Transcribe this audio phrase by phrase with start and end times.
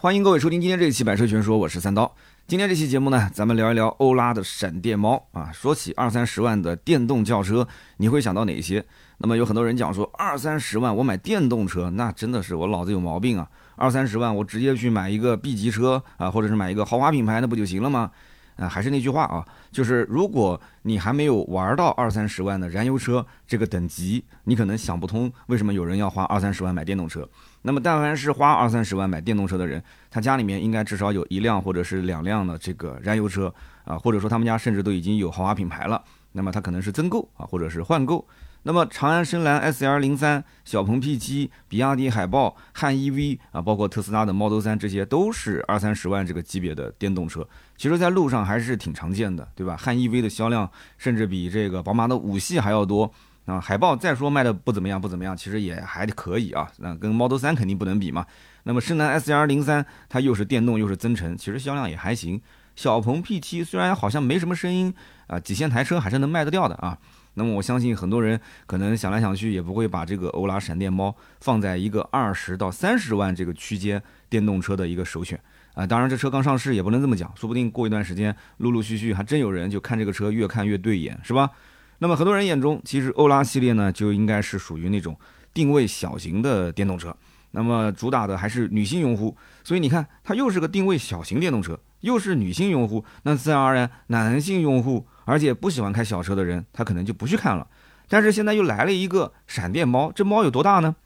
[0.00, 2.14] 欢迎各位收听今天这一期《百车全说》，我是三刀。
[2.46, 5.50] 今天这期节目呢，咱们聊一聊欧拉的闪电猫啊。
[5.52, 8.84] 说起二三十万的电动轿车，你会想到哪些？
[9.16, 13.50] 那么有很多人讲说，二三十万我买电动车，那真的是我脑子有毛病啊！
[13.74, 18.12] 二三十万我直接去买一个 B 级车啊，或者是买一个豪华品牌，那不就行了吗？
[18.54, 27.28] 啊，还是那句话啊，就是如果你还没有玩到二三十万的燃油车这个等级，你可能想不通为什么有人要花二三十万买电动车。
[27.62, 33.52] 那么，但凡是花二三十万买电动车的人，他家里面应该至少有一辆或者是两辆的这个燃油车
[33.84, 36.02] 啊，或者说他们家甚至都已经有豪华品牌了。
[36.32, 38.26] 那么他可能是增购啊，或者是换购。
[38.64, 47.46] 那么长安深蓝 S L 零三、小鹏 P7、比亚迪海豹、汉 EV 啊，包括特斯拉的 Model 3，这些都是二三十万这个级别的电动车。
[47.76, 49.76] 其实，在路上还是挺常见的，对吧？
[49.76, 50.68] 汉 EV 的销量
[50.98, 53.10] 甚至比这个宝马的五系还要多
[53.48, 53.60] 啊。
[53.60, 56.70] 海豹再说卖的不怎么样，不怎么样，其实也还可以啊。
[56.78, 58.24] 那跟 Model 3肯定不能比嘛。
[58.62, 62.40] 那么深蓝 S L 零三，它又是电动又是增程，其实销量也还行。
[62.76, 64.94] 小鹏 P7 虽然好像没什么声音
[65.26, 66.96] 啊，几千台车还是能卖得掉的啊。
[67.34, 75.40] 那么我相信很多人可能想来想去也不会把这个欧拉闪电猫放在一个二十到三十万这个区间电动车的一个首选
[75.74, 75.86] 啊。
[75.86, 81.50] 当然这车刚上市也不能这么讲，说不定过一段时间陆陆续续还真有人就看这个车越看越对眼，是吧？
[81.98, 85.18] 那么很多人眼中其实欧拉系列呢就应该是属于那种
[85.52, 87.16] 定位小型的电动车，
[87.50, 95.06] 那么主打的还是女性用户，所以你看它又是个定位小型电动车，又是女性用户，那自然而然男性用户。
[95.28, 97.66] 而且不喜欢开小车的人，他可能就不去看了。
[98.08, 100.96] 但是现在又来了一个闪电猫，这猫有多大呢？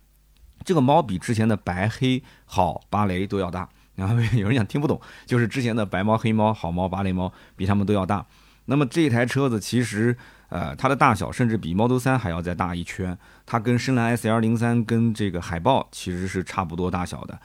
[0.65, 3.69] 这个猫比之前的白黑好芭蕾都要大。
[3.97, 8.25] 然后有人讲听不懂，就是之前的白猫、黑猫、好猫、芭蕾猫比它们都要大。
[8.67, 10.17] 那么这台车子其实，
[10.49, 13.17] 呃，它的大小甚至比 Model 3还要再大一圈。
[13.45, 17.39] 它跟深蓝 S L 零三跟这个海豹其实是差不多大小的。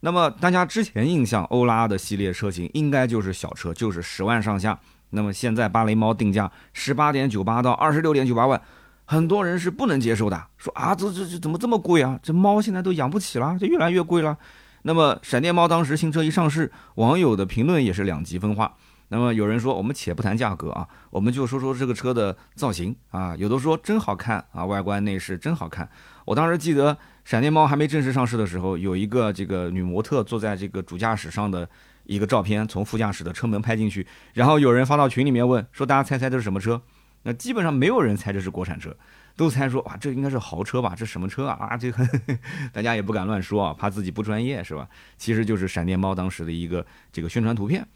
[0.00, 4.78] 那么大家之前印象欧拉的系列车型应该就是小车，就是十万上下。
[5.10, 8.60] 那么现在芭蕾猫定价十八点九八到二十六点九八万，
[9.04, 12.18] 很多人是不能接受的，说啊这这这怎么这么贵啊？
[12.20, 14.36] 这猫现在都养不起了，这越来越贵了。
[14.82, 18.74] 那么闪电猫当时新车一上市，网友的评论也是两极分化。
[19.14, 25.88] 那么有人说我们且不谈价格啊，我们就说说这个车的造型啊，有的说真好看啊，外观内饰真好看。
[26.24, 31.68] 我当时记得闪电猫还没正式上市的时候，有一个这个女模特坐在这个主驾驶上的。
[32.06, 36.82] 一个照片从副驾驶的车门拍进去，然后有人发到群里面问说：“大家猜猜这是什么车？”
[37.24, 38.94] 那基本上没有人猜这是国产车，
[39.36, 40.94] 都猜说：“哇，这应该是豪车吧？
[40.94, 42.06] 这什么车啊？”啊，这个
[42.74, 44.86] 大家也不敢乱说啊，怕自己不专业是吧？
[45.16, 47.88] 其实就是闪电猫当时的一个这个宣传图片。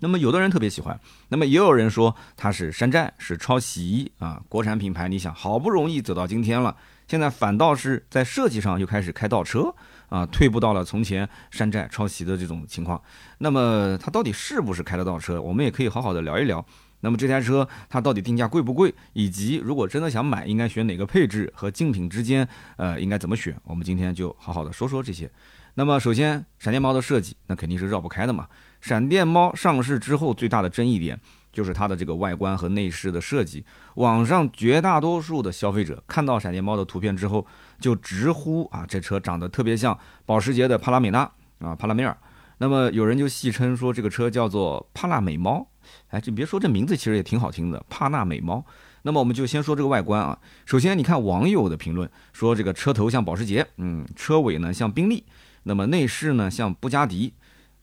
[0.00, 4.42] 那么有的人特别喜欢，那么也有人说它是山寨，是抄袭啊。
[4.48, 9.74] 国产品牌，你想好不容易走到今天了，现在反倒是在设计上又开始开倒车。
[10.08, 13.00] 啊，退步到了从前山寨抄袭的这种情况。
[13.38, 15.40] 那么它到底是不是开得到车？
[15.40, 16.66] 我们也可以好好的聊一聊。
[17.02, 18.92] 那么这台车它到底定价贵不贵？
[19.12, 23.56] 以及如果真的想买，应该选哪个配置和竞品之间，呃，应该怎么选？
[23.62, 25.30] 我们今天就好好的说说这些。
[25.74, 28.48] 那么首先，闪电猫的设计，那肯定是绕不开的嘛。
[28.80, 31.18] 闪电猫上市之后最大的争议点。
[31.52, 33.64] 就是它的这个外观和内饰的设计，
[33.96, 37.44] 网上绝大多数的消费者看到闪电猫的图片之后，
[37.80, 42.16] 就直呼啊，这车长得特别像保时捷的帕拉梅拉啊，帕拉梅尔。
[42.58, 45.66] 那么有人就戏称说这个车叫做帕拉美猫，
[46.10, 48.64] 哎，就别说这名字其实也挺好听的，帕纳美猫。
[49.02, 55.24] 那么我们就先说这个外观啊，首先你看网友的评论说这个车头像保时捷，嗯，车尾呢像宾利，
[55.64, 57.34] 那么内饰呢像布加迪。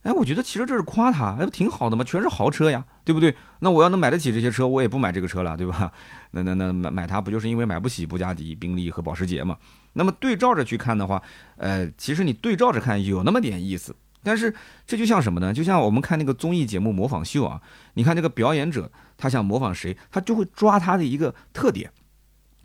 [0.04, 3.36] 哎，我觉得其实这是夸他，哎，挺好的嘛，全是豪车呀，对不对？
[3.60, 5.92] 那我要能买得起这些车，我也不买这个车了，对吧？
[6.32, 9.58] 那那那买买它不就是因为买不起布加迪、宾利和保时捷嘛？
[9.94, 11.22] 那么对照着去看的话，
[11.58, 13.94] 呃，其实你对照着看有那么点意思，
[14.24, 14.54] 但是
[14.86, 15.54] 这就像什么呢？
[15.54, 17.62] 就像我们看那个综艺节目模仿秀啊，
[17.96, 21.92] 你看那个表演者他想模仿谁，他就会抓他的一个特点。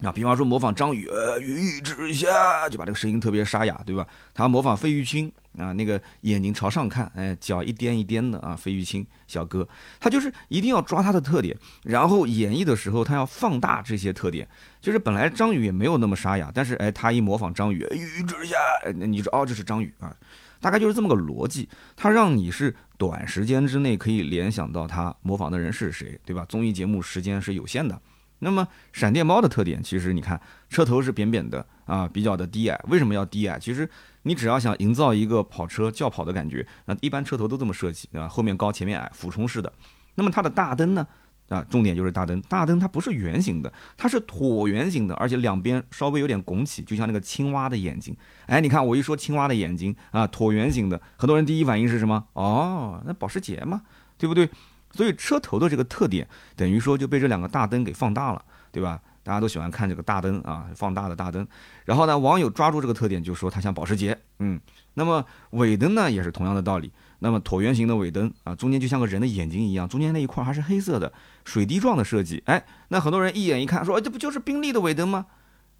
[0.03, 4.07] 啊比方说模仿张宇，呃，雨之下就把这个声音特别沙哑，对吧？
[4.35, 9.67] 他模仿费玉清啊，那个眼睛朝上看，哎，脚一颠一颠的啊，费玉清小哥，
[10.01, 14.49] 他就是一定要抓他的特点，然后演绎的时候他要放大这些特点。
[14.81, 18.57] 就是本来张宇也没有那么沙哑，但是哎，他一模仿张宇，雨之下，
[18.97, 20.13] 那你说哦，这是张宇啊，
[20.61, 26.45] 大概就是这么个逻辑，他让你是短时间之内可以联想到他模仿的人是谁，对吧？
[26.49, 28.01] 综艺节目时间是有限的。
[28.45, 32.79] 那么闪电猫的特点，其实你看车头是扁扁的啊，比较的低矮。
[32.89, 33.57] 为什么要低矮？
[33.57, 33.89] 其实
[34.23, 38.29] 你只要想营造一个跑车轿跑的感觉，那一般车头都这么设计，对吧？
[38.29, 39.73] 后面高，前面矮，俯冲式的。
[40.17, 41.07] 那么它的大灯呢，
[41.49, 48.17] 啊，重点就是大灯，大灯它不是圆形的，它是椭圆形的，而且两边稍微有点拱起，就像那个青蛙的眼睛。
[48.47, 52.25] 哎，你看我一说青蛙的眼睛啊，椭圆形的，很多人第一反应是什么？
[52.33, 53.83] 哦，那保时捷嘛，
[54.19, 54.51] 对不对？
[54.93, 59.01] 所以车头的这个特点，等于说就被这两个大灯给放大了，对吧？
[59.25, 61.47] 大家都喜欢看这个大灯啊，放大的大灯。
[61.85, 64.19] 然后呢，网友抓住这个特点，就说它像保时捷。
[64.41, 64.61] 嗯，
[64.95, 66.93] 那么尾灯呢，也是同样的道理。
[67.21, 71.13] 那么椭圆形的尾灯啊，中间就像个人的眼睛一样，中间那一块还是黑色的，
[71.45, 72.43] 水滴状的设计。
[72.47, 75.27] 哎，那很多人一眼一看，说这不就是宾利的尾灯吗？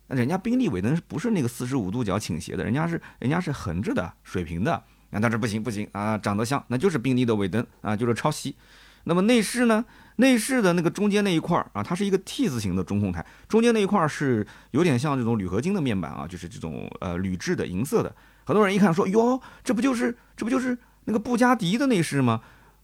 [0.07, 4.81] 那人家宾利尾灯不是那个四十五度角倾斜的，人家是人家是横着的，水平的。
[5.11, 8.55] 那但是不行不行啊，长得像，那就是宾利的尾灯啊，就是抄袭。
[9.05, 9.85] 那么内饰呢？
[10.17, 18.15] 内饰的那个中间那一块儿啊，它是一个 T 字形的中控台，中间那一块儿是有点像这种铝合金的面板啊，就是这种呃铝制的银色的。
[18.45, 20.77] 很多人一看说哟，这不就是这不就是
[21.07, 22.43] 那个布加迪的内饰吗？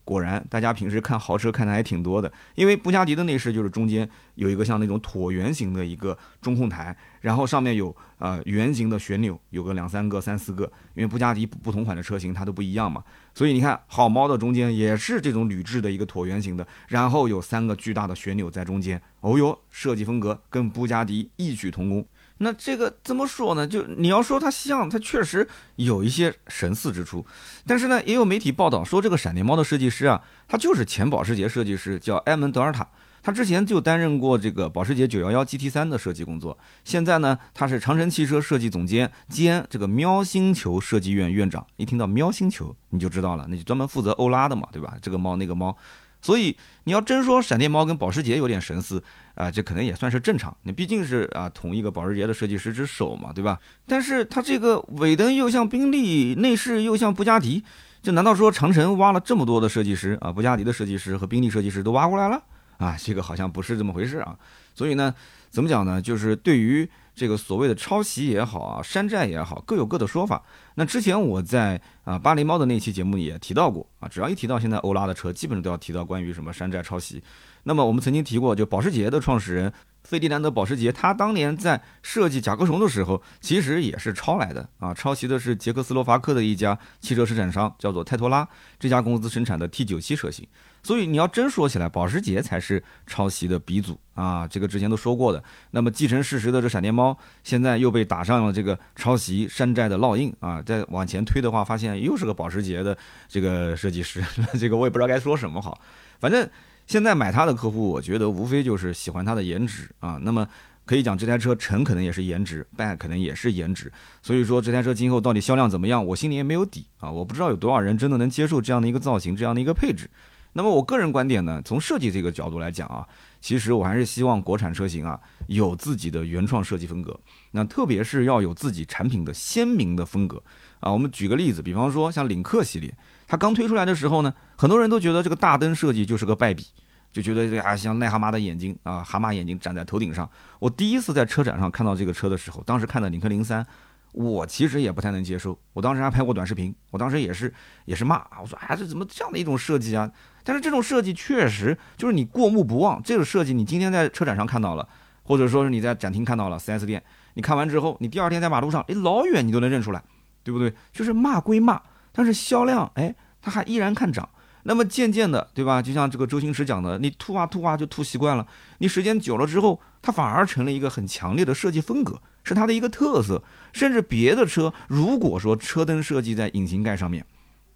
[0.09, 10.65] 果然，大家平时看豪车看的还挺多的，因为布加迪的内饰就是中间有一个像那种椭圆形的一个中控台，然后上面有呃圆形的旋钮，有个两三个、三四个，
[10.95, 22.03] 因为布加迪不同款的车型它都不一样嘛，所以你看好猫的中间也是这种铝制的一个椭圆形的，然后有三个巨大的旋钮在中间，哦哟，设计风格跟布加迪异曲同工。
[22.39, 23.67] 那这个怎么说呢？
[23.67, 25.47] 就你要说它像，它确实
[25.77, 27.27] 有一些神似之处，
[27.67, 32.89] 但是呢，也有媒体报道说，这个闪电猫的设计师啊，他就是前保时捷设计师，叫埃蒙德尔塔，
[33.23, 41.67] 他之前就担任过这个保时捷911 GT3 的设计工作，现在呢，他是长城汽车设计总监兼这个喵星球设计院院长。
[41.77, 44.97] 一听到喵星球，你就知道了，那就专门负责欧拉的嘛，对吧？
[45.03, 45.77] 这个猫那个猫。
[46.21, 49.03] 所以你要真说闪电猫跟保时捷有点神似
[49.35, 50.57] 啊，这可能也算是正常。
[50.63, 53.59] 你毕竟是啊同一个保时捷的设计师之手嘛，对吧？
[53.87, 57.63] 但是它这个尾灯又像宾利，内饰又像布加迪，
[58.03, 62.43] 这难道说长城挖了这么多的设计师啊，布加迪的设计师和宾利设计师都挖过来了
[62.79, 62.97] 啊？
[62.99, 64.35] 这个好像不是这么回事啊。
[64.75, 65.15] 所以呢，
[65.51, 66.01] 怎么讲呢？
[66.01, 66.89] 就是对于。
[67.19, 70.41] 这个所谓的抄袭也好啊，山寨也好，各有各的说法。
[70.77, 77.21] 那之前我在啊巴黎猫的那期节目也提到过啊，只要一提到现在欧拉的车，基本上都要提到关于什么山寨抄袭。
[77.65, 79.73] 那么我们曾经提过，就保时捷的创始人。
[80.09, 88.49] 费迪南德·保时捷，他当年在设计甲壳虫的时候，其实也是抄来的啊，抄袭的是捷克斯洛伐克的一家汽车生产商，叫做泰托拉，
[88.81, 90.49] 这家公司生产的 T97 车型。
[90.83, 95.45] 所以你要真说起来，保时捷才是抄袭的鼻祖啊，这个之前都说过的。
[95.73, 97.15] 那么继承事实的这闪电猫，
[97.45, 102.97] 现在又被打上了这个抄袭山寨的烙印啊，再往前推的话，发现又是个保时捷的
[103.29, 104.25] 这个设计师，
[104.59, 105.79] 这个我也不知道该说什么好，
[106.19, 106.49] 反正。
[106.89, 110.19] 现在买它的客户，我觉得无非就是喜欢它的颜值啊。
[110.23, 110.49] 那么
[110.87, 113.93] 可以讲，这台车成可能也是颜值，败可能也是颜值。
[114.23, 117.11] 所以说这台车今后到底销量怎么样，我心里也没有底啊。
[117.11, 120.09] 我不知道有多少人真的能接受这样的一个造型，这样的一个配置。
[120.55, 123.07] 那么我个人观点呢，从设计这个角度来讲啊，
[123.39, 127.15] 其实我还是希望国产车型啊有自己的原创设计风格。
[127.51, 130.43] 那特别是要有自己产品的鲜明的风格
[130.81, 130.91] 啊。
[130.91, 132.95] 我们举个例子，比方说像领克系列。
[133.29, 136.67] 它刚推出来的时候呢，很多人都觉得这个大灯设计就是个败笔，
[137.13, 140.29] 就觉得这啊像癞蛤蟆的眼睛啊，蛤蟆眼睛长在头顶上。
[140.59, 143.65] 我第一次在车展上看到这个车的时候，当时看的领克零三，
[144.13, 145.59] 我其实也不太能接受。
[145.75, 147.53] 我当时还拍过短视频，我当时也是
[147.85, 150.11] 也是骂，我说哎这怎么这样的一种设计啊？
[150.43, 154.89] 但是这种设计确实就是你过目不忘，这个设计你今天在车展上看到了，
[155.23, 157.03] 或者说是你在展厅看到了 4S 店，
[157.35, 160.03] 你看完之后，你第二天在马路上，哎老远你都能认出来，
[160.43, 160.73] 对不对？
[160.95, 161.79] 就是骂归骂。
[162.19, 164.29] 但是销量，哎，它还依然看涨。
[164.65, 165.81] 那么渐渐的，对吧？
[165.81, 168.45] 就像这个周星驰讲的，你吐啊吐啊就吐习惯了，
[168.79, 173.41] 你时间久了之后，它反而成了一个很强烈的设计风格，是它的一个特色。
[173.73, 177.25] 甚至别的车，如果说车灯设计在引擎盖上面，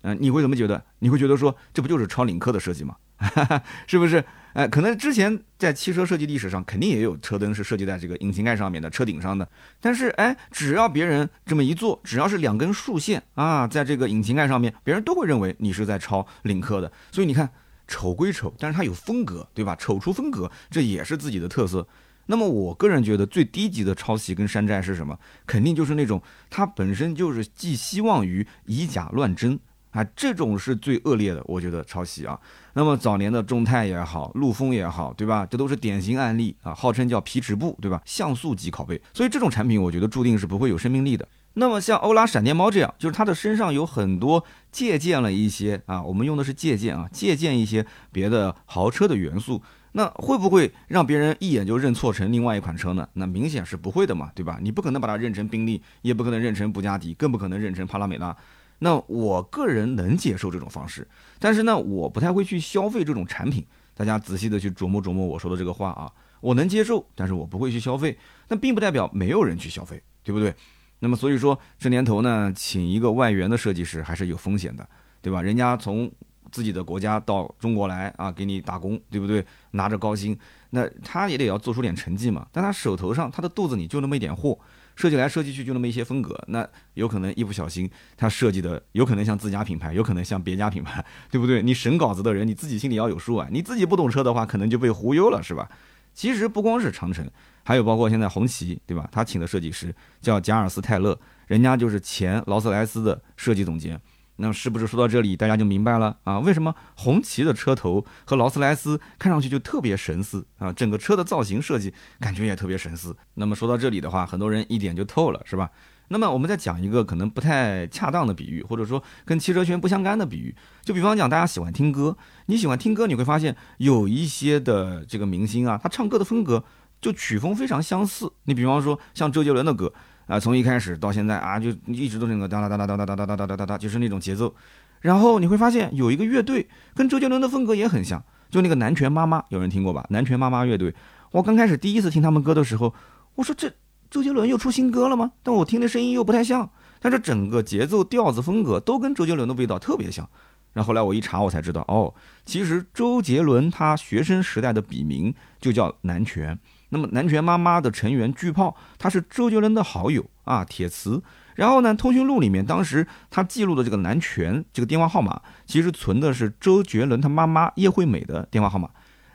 [0.01, 0.85] 嗯，你会怎么觉得？
[0.99, 2.97] 你会觉得说，这不就是超领克的设计吗？
[3.87, 4.25] 是不是？
[4.55, 9.49] 哎，可能之前在汽车设计历史上，肯定也有车灯是设计在这个引擎盖上面的车顶上的。
[9.81, 16.93] 但是，哎，只要别人这么一做，只要是两根竖线啊，在这个引擎盖上面，别人都会认为你是在抄领克的。
[17.11, 17.49] 所以你看，
[17.89, 19.75] 丑归丑，但是它有风格，对吧？
[19.77, 21.89] 丑出风格，这也是自己的特色。
[22.27, 25.19] 那么，我个人觉得最低级的抄袭跟山寨是什么？
[25.47, 29.59] 肯定就是那种它本身就是寄希望于以假乱真。
[29.93, 32.39] 啊，这种是最恶劣的，我觉得抄袭啊。
[32.75, 35.47] 那么早年的众泰也好，陆风也好，对吧？
[35.47, 38.01] 这都是典型案例啊，号称叫皮尺布，对吧？
[38.05, 41.29] 像素级拷贝，所以这种产品我觉得注定是不会有生命力的。
[41.55, 49.61] 那么像欧拉闪电猫这样，就是它的身上有很多借鉴了一些啊，我们用的是借鉴啊，借鉴一些别的豪车的元素，
[49.93, 53.07] 那会不会让别人一眼就认错成另外一款车呢？
[53.13, 54.59] 那明显是不会的嘛，对吧？
[54.63, 58.35] 你不可能把它认成宾利，也不可能认成布加迪，更不可能认成帕拉梅拉。
[58.85, 61.07] 那我个人能接受这种方式，
[61.39, 63.65] 但是呢，我不太会去消费这种产品。
[63.95, 66.11] 大家仔细的去琢磨琢磨我说的这个话啊，
[66.41, 70.53] 我能接受，但是我不会去消费，那并不代表没有人去消费，对不对？
[70.99, 74.89] 那么所以说这年头呢，请一个外援的设计师还是有风险的，
[75.21, 75.41] 对吧？
[75.41, 76.11] 人家从
[76.51, 79.45] 自己的国家到中国来啊，给你打工，对不对？
[79.73, 80.37] 拿着高薪，
[80.71, 82.47] 那他也得要做出点成绩嘛。
[82.51, 84.59] 但他手头上他的肚子里就那么一点货，
[84.95, 91.63] 设计来设计去就那么一些风格，那有可能一不小心他设计的有可能像自家品牌，有可能像别家品牌，对不对？
[91.63, 95.69] 你审稿子的人你自己心里要有数啊，你自己不懂车的话，可能就被忽悠了，是吧？
[96.15, 97.27] 其实不光是长城。
[97.65, 99.09] 还有包括现在红旗，对吧？
[99.13, 103.99] 他请的设计师叫贾尔斯泰勒，人家就是前劳斯莱斯的设计总监。
[104.37, 106.39] 那是不是说到这里，大家就明白了啊？
[106.41, 110.73] 为什么红旗的车头和劳斯莱斯看上去就特别神似啊？
[110.73, 113.17] 整个车的造型设计感觉也特别神似。
[113.35, 115.71] 那么说到这里的话，很多人一点就透了，是吧？
[116.09, 126.65] 那么我们再讲一个可能不太恰当的比喻，或者说跟汽车圈不相干的比喻，就比方讲，大家喜欢听歌，你喜欢听歌，你会发现有一些的这个明星啊，他唱歌的风格。
[127.01, 129.93] 就曲风非常相似，你比方说像周杰伦的歌
[130.33, 134.55] 啊，从一开始到现在啊，就一直都那个哒哒哒哒哒哒哒哒哒哒哒哒，就是那种节奏。
[135.03, 140.07] 然后你会发现有一个乐队跟周杰伦的风格也很像，就那个南拳妈妈，有人听过吧？
[140.09, 140.95] 南拳妈妈乐队，
[141.33, 142.95] 我刚开始第一次听他们歌的时候，
[143.35, 143.71] 我说这
[144.11, 145.33] 周杰伦又出新歌了吗？
[145.43, 150.27] 但我听的声音又不太像，但是整个节奏调子风格都跟周杰伦的味道特别像。
[150.73, 152.15] 然后后来我一查，我才知道哦，
[152.47, 156.59] 其实周杰伦他学生时代的笔名就叫南拳。
[156.93, 161.23] 那么南拳妈妈的成员巨炮，他是周杰伦的好友啊，铁磁。
[161.55, 168.91] 然后呢，通讯录里面当时他记录的这个南拳这个电话号码，其实存的是周杰伦他妈妈叶惠美的电话号码。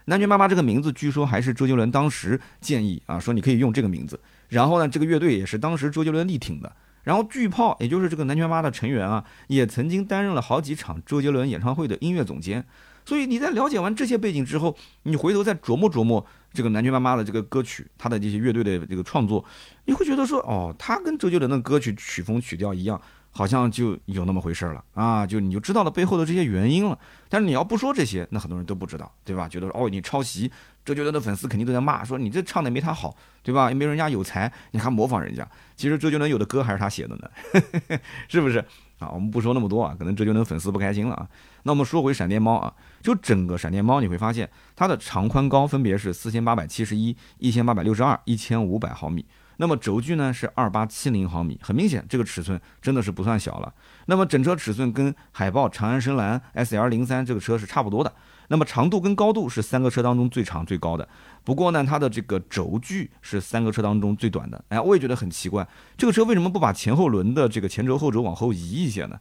[0.06, 4.20] 南拳妈妈这个名字，据说还是周杰伦当时建议啊，说你可以用这个名字。
[4.50, 6.72] 然后呢，这个乐队也是当时周杰伦力挺的。
[7.04, 12.64] 然后巨炮，也就是这个南拳妈的成员啊，也曾经担任了好几场周杰伦演唱会的音乐总监。
[13.06, 16.26] 所以你在了解完这些背景之后，你回头再琢磨琢磨。
[16.54, 19.44] 这个南拳妈妈的这个歌曲，他的这些乐队的这个创作，
[19.86, 23.00] 你会觉得说，哦，他跟周杰伦的歌曲曲风曲调一样，
[23.32, 26.98] 好像就有那么回事了啊，就你就知道了背后的这些原因了。
[27.30, 29.48] 但是你要不说这些，那很多人都不知道，对吧？
[29.48, 30.52] 觉得哦，你抄袭，
[30.84, 33.70] 周杰伦的粉丝肯定都在骂，说你这唱的没他好，对吧？
[33.70, 35.48] 又没人家有才，你还模仿人家。
[35.76, 37.30] 其实周杰伦有的歌还是他写的呢，
[38.28, 38.64] 是不是？
[39.00, 41.28] 啊，我们不说那么多啊，可能这就能粉丝不开心了啊。
[41.64, 49.26] 那我们说回闪电猫啊，就整个闪电猫你会发现它的长宽高分别是四千八百七十一、一千八百六十二、一千五百毫米，
[49.58, 53.74] 那么轴距呢是二八七零毫米，很明显这个尺寸真的是不算小了。
[54.06, 58.14] 那么整车尺寸跟海豹长安深蓝 S L 零三这个车是差不多的。
[58.50, 61.08] 那么长度跟高度是三个车当中最长最高的，
[61.44, 64.64] 不过呢，它的这个轴距是三个车当中最短的。
[64.70, 69.20] 哎，我也觉得很奇怪，这个车为什么不把前后轮的这个前轴后轴往后移一些呢？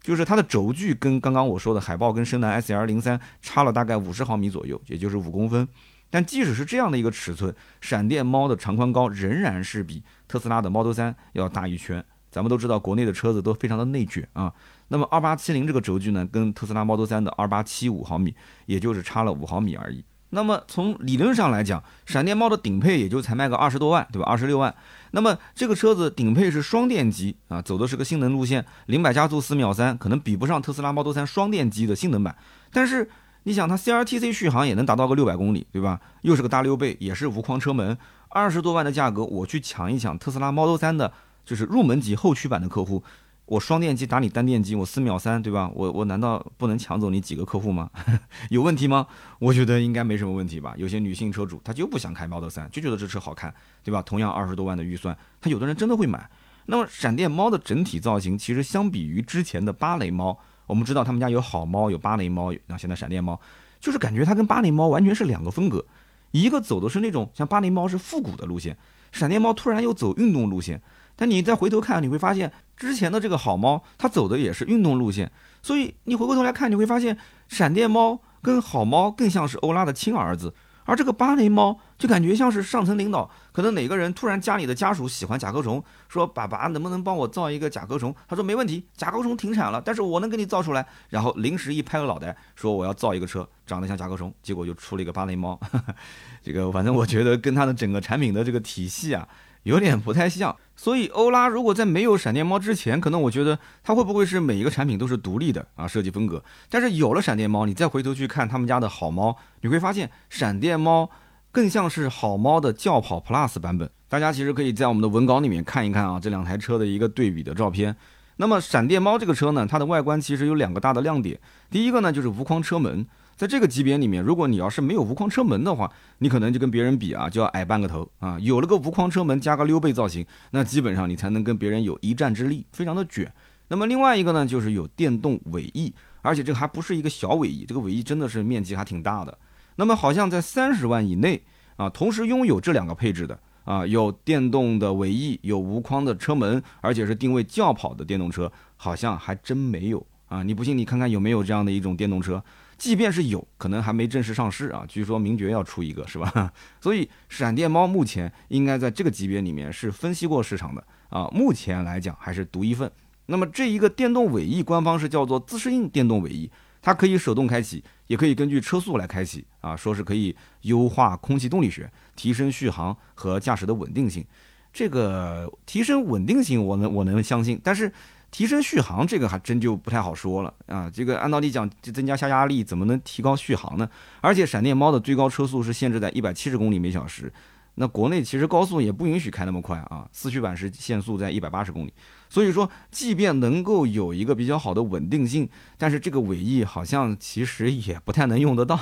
[0.00, 5.68] 就是它的轴距跟刚刚我说的海豹跟深蓝 S L 零三差了大概五十毫米左右，也就是五公分。
[6.08, 12.04] 但即使是这样的一个尺寸，闪电猫的长宽高仍然是比特斯拉的 Model 3要大一圈。
[12.30, 14.52] 咱们都知道，国内的车子都非常的内卷啊。
[14.92, 18.34] 那么二八七零这个轴距呢，跟特斯拉 Model 3的二八七五毫米，
[18.66, 20.04] 也就是差了五毫米而已。
[20.30, 24.28] 那么从理论上来讲，闪电猫的顶配也就才卖个二十多万，对吧？
[24.28, 24.74] 二十六万。
[25.12, 32.36] 那么这个车子顶配是双电机啊，走的是个性能路线，零百加速四秒三，可能比不上特斯拉 Model 3双电机的性能版。
[32.72, 33.08] 但是
[33.44, 36.00] 你想，它 C R T C 续航也能达到个六百公里，对吧？
[36.22, 37.96] 又是个大溜背，也是无框车门，
[38.28, 41.12] 二十多万的价格，我去抢一抢特斯拉 Model 3的。
[41.42, 43.02] 就是入门级后驱版的客户，
[43.50, 45.68] 我双电机打你单电机，我四秒三，对吧？
[45.74, 47.90] 我我难道不能抢走你几个客户吗？
[48.48, 49.04] 有问题吗？
[49.40, 50.72] 我觉得应该没什么问题吧。
[50.76, 53.52] 有些女性车主她就不想开 Model 3，就觉得这车好看，
[53.82, 54.00] 对吧？
[54.02, 56.30] 同样二十多万的预算，她有的人真的会买。
[56.66, 63.40] 那么闪电猫的整体造型，其实相比于之前的芭蕾猫，我们知道他们家有好猫，有芭蕾猫，那现在闪电猫，
[63.80, 65.84] 就是感觉它跟芭蕾猫完全是两个风格，
[66.30, 68.78] 一个走的是那种像芭蕾猫是复古的路线，
[69.10, 70.80] 闪电猫突然又走运动路线。
[71.20, 80.54] 但你再回头看，你会发现之前的这个好猫，它走的也是运动路线，所以你回过头来看，你会发现闪电猫跟好猫更像是欧拉的亲儿子，
[80.86, 88.14] 而这个芭蕾猫就感觉像是上层领导，可能哪个人突然家里的家属喜欢甲壳虫，说爸爸能不能帮我造一个甲壳虫？
[88.26, 90.86] 他说没问题，甲壳虫停产了，但是我能给你造出来。
[91.10, 95.60] 然后临时一拍个脑袋，说我要造一个车，长得像甲壳虫，结果就出了一个芭蕾猫。
[96.42, 99.28] 这个反正我觉得跟它的整个产品的这个体系啊。
[99.64, 106.42] 有点不太像，所以欧拉如果在没有闪电猫之前，可能我觉得它会不会是每一个产品都是独立的啊设计风格？
[106.70, 111.10] 但是有了闪电猫，你再回头去看他们家的好猫，你会发现闪电猫
[111.52, 113.90] 更像是好猫的轿跑 Plus 版本。
[114.08, 117.94] 大家其实可以在我们的文稿里面看一看啊这两台车的一个对比的照片。
[118.36, 121.38] 那么闪电猫这个车呢，它的外观其实有两个大的亮点，
[121.70, 123.06] 第一个呢就是无框车门。
[123.40, 128.38] 在这个级别里面，如果你要是没有无框车门的话，你可能就跟别人比啊，就要矮半个头啊。
[128.38, 133.32] 有了个无框车门加个溜背造型，那基本上你才能跟别人有一战之力，非常的卷。
[133.68, 139.38] 那么另外一个呢，就是有电动尾翼，而且这个还不是一个小尾翼，这个尾翼真的是面积还挺大的。
[139.76, 141.42] 那么好像在三十万以内
[141.76, 150.42] 啊，同时拥有这两个配置的啊，有电动的尾翼，有无框的车门，而且是定位轿跑的电动车，好像还真没有啊。
[150.42, 152.44] 你不信，你看看有没有这样的一种电动车。
[152.80, 156.50] 即便是有可能还没正式上市啊，据说名爵要出一个是吧？
[156.80, 162.90] 所以闪电猫目前应该在这个级别里面是分析过市场的啊，目前来讲还是独一份。
[163.26, 174.24] 那么这一个电动尾翼，官方是叫做自适应电动尾翼，它可以手动开启，也可以根据车速来开启啊，说是可以优化空气动力学，提升续航和驾驶的稳定性。
[174.72, 177.92] 这个提升稳定性，我能我能相信，但是。
[178.30, 180.90] 提升续航这个还真就不太好说了啊！
[180.92, 183.88] 这个按道理讲，增加下压力怎么能提高续航呢？
[184.20, 187.32] 而且闪电猫的最高车速是限制在一百七十公里每小时，
[187.74, 191.92] 那国内其实高速也不允许开那么快啊，四驱版是限速在一百八十公里。
[192.28, 198.78] 所以说，即便能够有一个比较好的稳定性，但是这个尾翼好像其实也不太能用得到。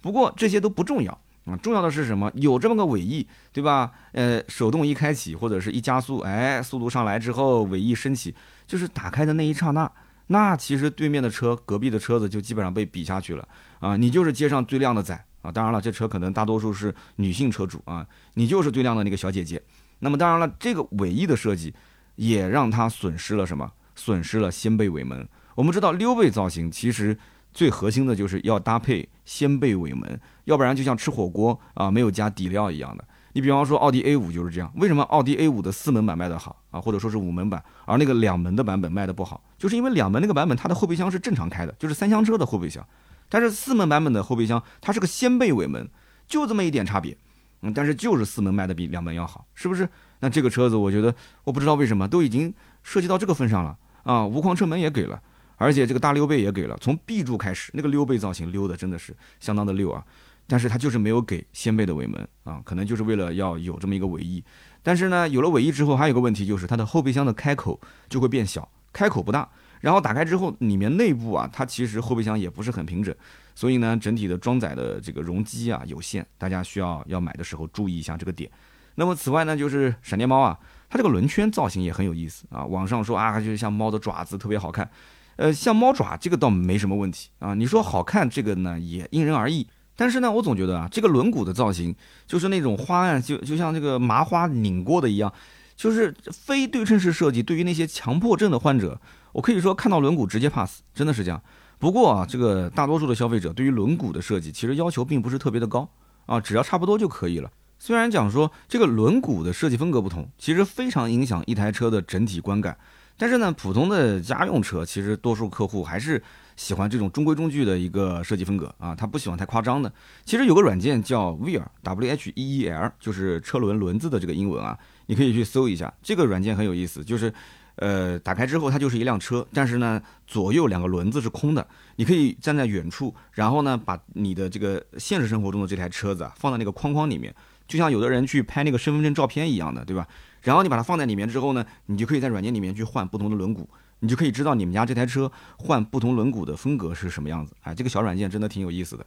[0.00, 1.20] 不过这些都不重要。
[1.44, 2.32] 啊，重要的是什么？
[2.36, 3.92] 有这么个尾翼，对吧？
[4.12, 8.34] 呃，手动一开启或者是一加速，哎，速度上来之后，尾翼升起，
[8.66, 9.90] 就是打开的那一刹那，
[10.28, 13.46] 那其实对面的车、隔壁的车子就基本上被比下去了
[13.78, 13.94] 啊！
[13.94, 15.52] 你就是街上最靓的仔啊！
[15.52, 19.62] 当然了，这车可能大多数是女性车主啊，你就是最靓的那个小姐姐。
[19.98, 21.74] 那么当然了，这个尾翼的设计
[22.16, 23.70] 也让它损失了什么？
[23.94, 25.28] 损失了掀背尾门。
[25.54, 27.18] 我们知道溜背造型其实。
[27.54, 33.04] 最核心的就是要搭配掀背尾门，要不然就像吃火锅啊没有加底料一样的。
[33.32, 42.86] 你比方说奥迪 A 五就是这样，为什么奥迪 A 五的四门版卖得好啊，或者说是五门版，而那个两门的版本卖的不好，就是因为两门那个版本它的后备箱是正常开的，就是三厢车的后备箱，
[43.28, 45.88] 但是四门版本的后备箱它是个掀背尾门，
[46.28, 47.16] 就这么一点差别，
[47.62, 49.88] 嗯，但是就是四门卖的比两门要好，是不是？
[50.20, 52.52] 那这个车子我觉得我不知道为什么都已经
[52.84, 55.20] 设计到这个份上了啊，无框车门也给了。
[55.56, 60.04] 而且这个大溜背也给了，从 B 柱开始，那个溜背造型溜的真的是相当的溜啊，
[60.46, 64.42] 但是它就是没有给掀背的尾门啊，可能就是为了要有这么一个尾翼。
[64.82, 69.48] 但是呢，有了尾翼之后，还有个问题就是它的后备箱的开口就会变小，开口不大，
[69.80, 73.14] 然后打开之后，里面内部啊，它其实后备箱也不是很平整，
[73.54, 78.50] 所以呢，整体的装载的这个容积啊有限，大家需要要买的时候注意一下这个点。
[78.96, 80.58] 那么此外呢，就是闪电猫啊，
[80.90, 84.88] 它这个轮圈造型也很有意思啊，网上说啊，就是像猫的爪子特别好看。
[85.36, 87.54] 呃，像猫爪这个倒没什么问题啊。
[87.54, 89.66] 你说好看这个呢，也因人而异。
[89.96, 91.94] 但是呢，我总觉得啊，这个轮毂的造型
[92.26, 95.32] 就是那种花案，就就像这个麻花拧过的一样，
[95.76, 97.42] 就是非对称式设计。
[97.42, 99.00] 对于那些强迫症的患者，
[99.32, 101.40] 我可以说看到轮毂直接 pass，真的是这样。
[101.78, 105.88] 不过啊，这个大多数的消费者对于轮毂的设计其实要求并不是特别的高
[106.26, 107.50] 啊，只要差不多就可以了。
[107.78, 112.76] 虽然讲说这个轮毂的设计风格不同，其实非常影响一台车的整体观感。
[113.16, 116.22] 但是呢，普通的家用车其实多数客户还是
[116.56, 119.92] 喜欢这种中规中矩的一个设计风格啊，他不喜欢太夸张的。
[120.24, 125.92] 其实有个软件叫 Wheel，W H E E L，就是车轮轮子的这个英文啊，你可以去搜一下。
[126.02, 127.32] 这个软件很有意思，就是
[127.76, 137.34] 呃打开之后它就是一辆车，但是呢左右两个轮子是空的，你可以站在远处，然后呢把你的这个现实生活中的这台车子啊放在那个框框里面，
[137.66, 140.06] 就像有的人去拍那个身份证照片一样的，对吧？
[140.44, 143.66] 然后你把它放在里面之后呢，你就可以在软件里面去换不同的轮毂，
[143.98, 147.56] 你就可以知道你们家这台车换不同轮毂的风格是什么样子。
[147.62, 149.04] 哎，这个小软件真的挺有意思的。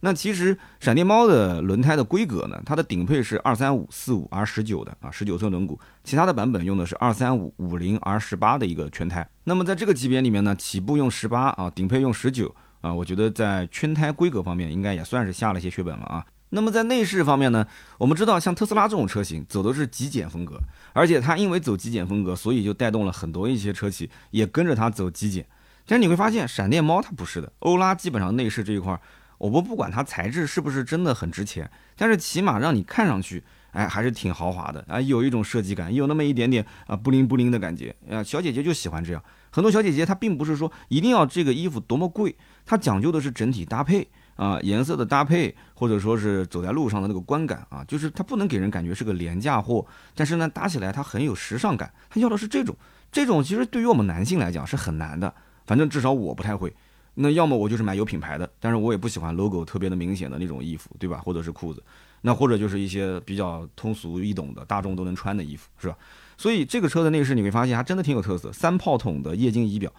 [0.00, 9.28] 那其实闪电猫的轮胎的规格呢，它的顶配是二三五四五 R 十九的啊，十九寸轮毂，其他的版本用的是二三五五零 R 十八的一个全胎。
[9.44, 16.24] 那么在这个级别里面呢，起步用十八啊，顶配用十九啊，我觉得在圈胎规格方面应该也算是下了些血本了啊。
[16.50, 17.66] 那么在内饰方面呢，
[17.98, 20.58] 我们知道像特斯拉这种车型走的是极简风格，
[20.92, 25.46] 而且它因为走极简风格，所以就带动了很多一些车企也跟着它走极简。
[25.86, 28.98] 但是你会发现，闪电猫它不是的，欧拉基本上内饰这一块，
[29.36, 38.22] 我们不管它材质是不是真的很值钱，但是起码让你看上去，哎，还是挺豪华的啊，有一种设计感，有那么一点点啊不灵不灵的感觉啊。
[38.22, 44.08] 小姐姐就喜欢这样，很多小姐姐她并不是说一定要这个衣服多么贵，她讲究的是整体搭配。
[44.38, 51.92] 啊，颜色的搭配，或者说是走在路上的那个观感啊，就是它不能给人感觉是个廉价货，但是呢，搭起来它很有时尚感。
[52.08, 52.76] 它要的是这种，
[53.10, 55.34] 这种其实对于我们男性来讲是很难的，
[55.66, 56.72] 反正至少我不太会。
[57.14, 61.20] 那要么我就是买有品牌的，但是我也不喜欢 logo 特别的明显的那种衣服，对吧？
[61.24, 61.82] 或者是裤子，
[62.20, 65.98] 那或者就是一些比较通俗易懂的大众都能穿的衣服，是吧？
[66.36, 69.92] 所以这个车的内饰你会发现还真的挺有特色，三炮筒的液晶仪表，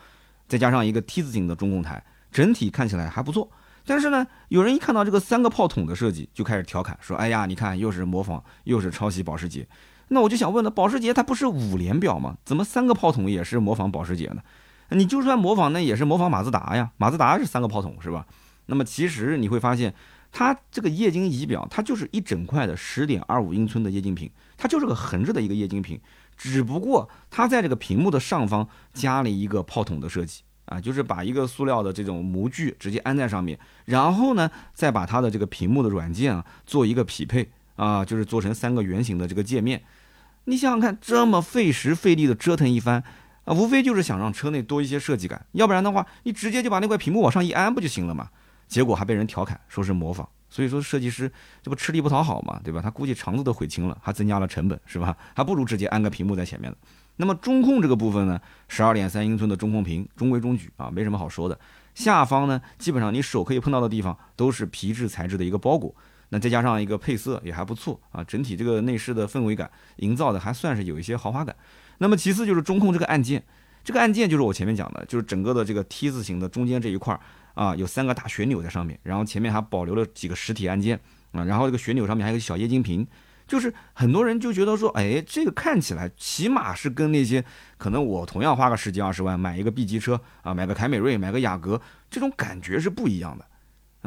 [0.48, 3.52] 再加上一个 T 字形的中控台，整体看起来还不错。
[3.90, 9.68] 但是呢，有人一看到这个三个炮筒的设计，就开始调侃说：“哎呀，你看又是模仿，又是抄袭保时捷。”
[10.10, 12.38] 那我就想问了，保时捷它不是五连表吗？
[12.46, 14.44] 怎么三个炮筒也是模仿保时捷呢？
[14.90, 16.92] 你就算模仿，那也是模仿马自达呀。
[16.98, 18.28] 马自达是三个炮筒，是吧？
[18.68, 19.92] 那么其实你会发现，
[20.32, 26.00] 它这个液晶仪表，它就是一整块的十点二五英寸的液晶屏，它就是个横着的一个液晶屏，
[26.38, 39.84] 只不过它在这个屏幕的上方加了一个炮筒的设计啊，就是把一个塑料的这种模具直接安在上面，然后呢，再把它的这个屏幕的软件啊做一个匹配啊，就是做成三个圆形的这个界面。
[40.46, 43.04] 你想想看，这么费时费力的折腾一番。
[43.46, 48.30] 啊，无非就是想让车内多一些设计感，要不然的话，你直接就把那块屏幕往上一安不就行了嘛？
[48.68, 51.32] 结果还被人调侃说是模仿，所以说设计师
[51.64, 52.80] 这不吃力不讨好嘛，对吧？
[52.80, 55.18] 他估计肠子都悔青了，还增加了成本，是吧？
[55.34, 56.78] 还不如直接安个屏幕在前面了。
[57.22, 61.60] 那么中控这个部分呢，十二点三英寸的中控屏，中规中矩啊，没什么好说的。
[61.94, 65.94] 下方呢，基本上你手可以碰到的地方都是皮质材质的一个包裹，
[66.30, 71.54] 那再加上一个配色也还不错啊，整体这个内饰的氛围感营造的还算是有一些豪华感。
[71.98, 73.44] 那么其次就是中控这个按键，
[73.84, 77.20] 这个按键就是我前面讲的，就是整个的这个 T 字形的中间这一块儿
[77.54, 80.98] 啊，有三个大旋钮在上面，然后前面还保留了几个实体按键
[81.34, 83.06] 啊，然后这个旋钮上面还有个小液晶屏，
[83.50, 87.44] 就是很多人就觉得说，哎，这个看起来起码是跟那些
[87.78, 93.46] 可能我同样花个十几二十万买一个 B 级车啊，买个凯美瑞，买个雅阁，这种感觉是不一样的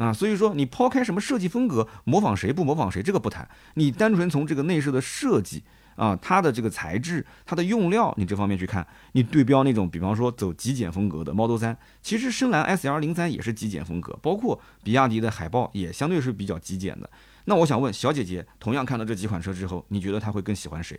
[0.03, 5.63] 啊，所以说你抛开什么设计风格，模仿谁不模仿谁这个不谈，你单纯从这个内饰的设计。
[5.95, 17.07] 啊，它的这个材质，它的用料，你这方面去看，你对标那种，比方说走极简风格的 Model 3，其实深蓝 S L 零三也是极简风格，包括比亚迪的海豹也相对是比较极简的。
[17.45, 20.97] 那我想问小姐姐，同样看到这几款车之后，你觉得她会更喜欢谁？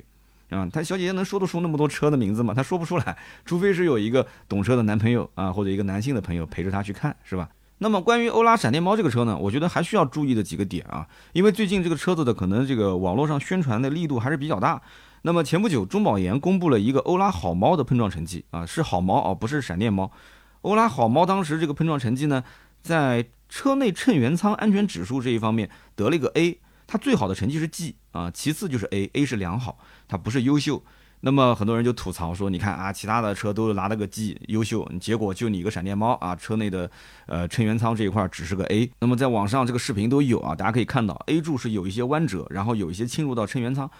[0.51, 2.53] 啊，她小姐姐能说得出那么多车的名字吗？
[2.53, 7.49] 她说不出来，除非是有一个懂车的男朋友啊，或者一个男性的朋友陪着她去看，是吧？
[7.79, 14.81] 那么关于欧拉闪电猫这个车呢，我觉得还需要注意的几个点啊，因为最近这个车子的可能这个网络上宣传的力度还是比较大。
[15.23, 20.13] 那么前不久中保研公布了一个欧拉好猫的碰撞成绩啊，是好猫啊，不是闪电猫。
[20.61, 22.45] 欧拉好猫当时这个碰撞成绩呢，
[22.83, 29.79] 在车内乘员舱安全指数这一方面得了一个 A，它最好的成绩是 G 啊，其次就是 A，A 是良好，
[30.09, 30.83] 它不是优秀。
[31.21, 36.91] 那么很多人就吐槽说，你看啊，其他的车都拿了个 G 优秀，结果就你一个闪电猫啊，车内的
[37.27, 38.91] 呃乘员舱这一块只是个 A。
[38.99, 43.91] 那么在网上这个视频都有啊，大家可以看到 A 柱是有一些弯折，然后有一些侵入到乘员舱。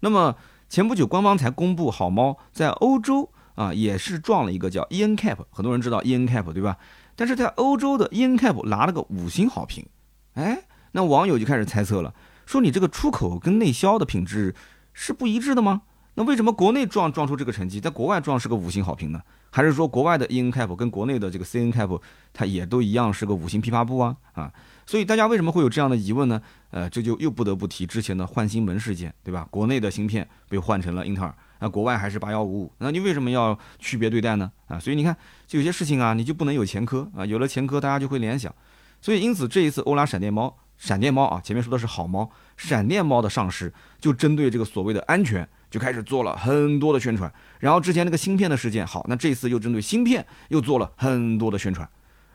[0.00, 0.36] 那么
[0.68, 6.76] 前不久官方才公布，好猫在欧洲啊也是撞了一个叫 E N Cap，很多人知道 E N Cap 对吧？
[7.16, 9.86] 但是在欧洲的 E N Cap 拿了个五星好评，
[10.34, 10.64] 哎，
[10.96, 12.14] 那网友就开始猜测了，
[12.46, 14.54] 说你这个出口跟内销的品质
[14.92, 15.82] 是不一致的吗？
[16.14, 19.20] 那为什么国内撞撞出这个成绩，在国外撞是个五星好评呢？
[19.50, 22.00] 还是说国外的 E N Cap 跟国内的这个 C N Cap
[22.32, 24.16] 它也都一样是个五星批发部啊？
[24.34, 24.52] 啊，
[24.86, 26.40] 所以大家为什么会有这样的疑问呢？
[26.70, 29.46] 呃，这就又不得不提之前的换芯门事件，对吧？
[29.50, 34.48] 国内的芯片被换成了英特尔，那国外还是八幺五五，那你为什么要区别对待呢？
[34.68, 35.16] 啊，所以你看，
[35.48, 38.54] 就有些事情啊，你就不能有前科啊，有了前科，大家就会联想。
[39.00, 45.48] 所以因此这一次欧拉闪电猫，闪电猫啊，前面说的是好猫，闪电猫的上市就针对这个所谓的安全。
[45.70, 51.88] 就开始做了很多的宣传，然后之前那个芯片的事件，好，那这次又针对芯片又做了很多的宣传。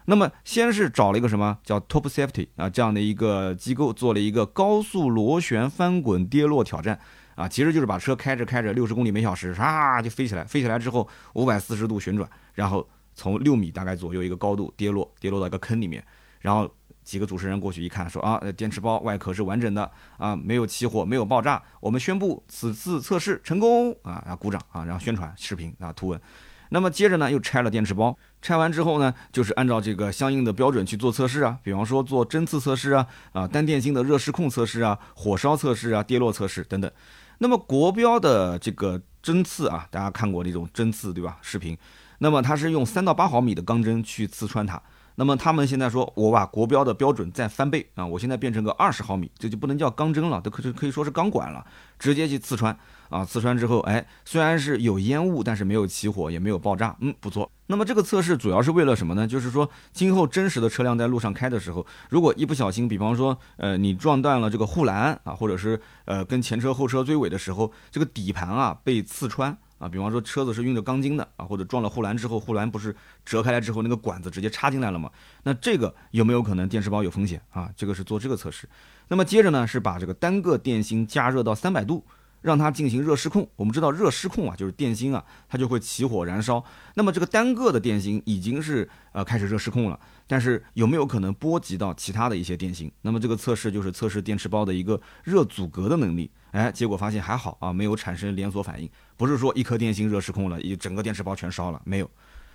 [0.03, 6.99] 那么先是找了一个什么叫 Top Safety 啊这样的一个机构做了一个高速螺旋翻滚跌落挑战
[7.35, 12.85] 啊，其实就是把车开着开着六十公里每小时，唰就飞起来，飞起来之后五百四十度旋转，然后
[13.15, 16.03] 从六米大概左右一个高度跌落，跌落到一个坑里面，
[16.41, 16.69] 然后。
[17.09, 21.59] 几个主持人过去一看，说啊，电池包外壳是完整的啊，没有起火，没有爆炸。
[21.79, 26.21] 我们宣布此次测试成功啊，然后鼓掌啊，然后宣传视频啊图文。
[26.69, 36.91] 那么接着呢，又拆了电池包，拆完之后呢，就是按照这个相应的标准去做测试啊，比方说做针刺测试啊，啊单电芯的热失控测试啊，火烧测试啊，跌落测试等等。
[37.39, 41.39] 那么国标的这个针刺啊，大家看过那种针刺对吧？
[41.41, 41.75] 视频，
[42.19, 44.79] 那么它是用三到八毫米的钢针去刺穿它。
[45.19, 51.65] 那么他们现在说，我把国标的标准再翻倍啊，我现在变成个二十毫米，这就不能叫钢针了，都可可以说是钢管了，
[51.99, 52.73] 直接去刺穿
[53.09, 57.51] 啊，刺穿之后，哎，虽然是有烟雾，但是没有起火，也没有爆炸，嗯，不错。
[57.67, 59.27] 那么这个测试主要是为了什么呢？
[59.27, 75.09] 就是说今后真实的车辆在路上开的时候，如果一不小心，比方说，呃，你撞断了这个护栏啊，或者是呃跟前车后车追尾的时候，这个底盘啊被刺穿啊，比方说车子是运着钢筋的啊，或者撞了护栏之后，护栏不是折开来之后，那个管子直接插进来了吗？
[75.41, 77.71] 那这个有没有可能电池包有风险啊？
[77.75, 78.69] 这个是做这个测试。
[79.07, 82.05] 那么接着呢，是把这个单个电芯加热到三百度。
[82.41, 83.47] 让它进行热失控。
[83.55, 86.63] 我们知道热失控啊，就是电芯啊，它就会起火燃烧。
[86.95, 92.91] 那么这个单个的电芯已经是呃开始热失控了，但是有没有可能波及到其他的一些电芯？
[93.01, 96.29] 那么这个测试就是测试电池包的一个热阻隔的能力。
[96.51, 102.09] 哎，结果发现还好啊，没有产生连锁反应，不是说一颗电芯热失控了，一整个电池包全烧了，没有。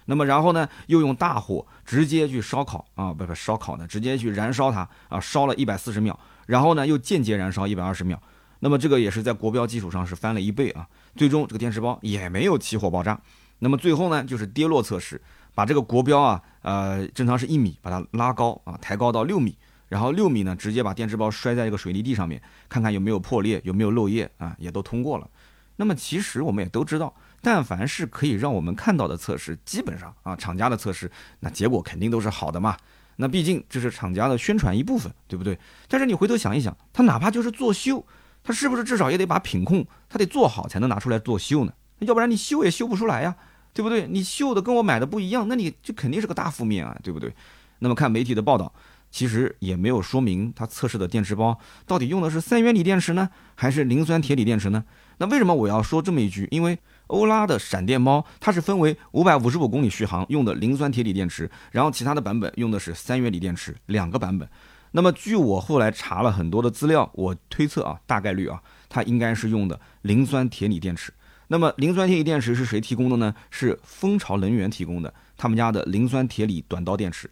[0.07, 8.21] 那么然后呢，又用大火直接去烧烤啊，不不烧烤呢，直接去燃烧它啊，烧了一百四十秒，然后呢又间接燃烧一百二十秒。
[8.65, 13.21] 那么这个也是在国标基础上是翻了一倍啊，最终这个电池包也没有起火爆炸。
[13.59, 15.21] 那么最后呢，就是跌落测试，
[15.55, 19.55] 把这个国标啊，呃，正常是一米，把它拉高啊，抬高到六米，
[19.91, 25.29] 然后六米呢，直接把电池包摔在这个水泥地上面，看看有没有破裂，有没有漏液啊，也都通过了。
[25.77, 32.75] 那么其实我们也都知道，但凡是可以让我们看到的测试，基本上啊，厂家的测试，那结果肯定都是好的嘛。
[33.17, 35.59] 那毕竟这是厂家的宣传一部分，对不对？
[35.87, 38.03] 但是你回头想一想，他哪怕就是作秀。
[38.45, 41.73] 他是不是至少也得把品控他得做好才能拿出来做秀呢？
[42.01, 43.35] 要不然你秀也秀不出来呀，
[43.73, 44.07] 对不对？
[44.07, 47.35] 你秀的跟我买的不一样，那你就肯定是个大负面啊，对不对？
[47.79, 48.73] 那么看媒体的报道，
[49.11, 54.85] 其实也没有说明他测试的电池包到底用的是三元锂电池呢，还是磷酸铁锂电池呢？
[55.19, 56.47] 那为什么我要说这么一句？
[56.51, 64.49] 因为欧拉的闪电猫它是分为五百五十五公里续航用的磷酸铁锂电池，然后其他的版本用的是三元锂电池，两个版本。
[64.97, 71.13] 那么，据我后来查了很多的资料，我推测啊，大概率啊，它应该是用的磷酸铁锂电池。
[71.49, 73.35] 那么，磷酸铁锂电池是谁提供的呢？
[73.51, 77.29] 是蜂巢能源提供的，他们家的磷酸铁锂短刀电池。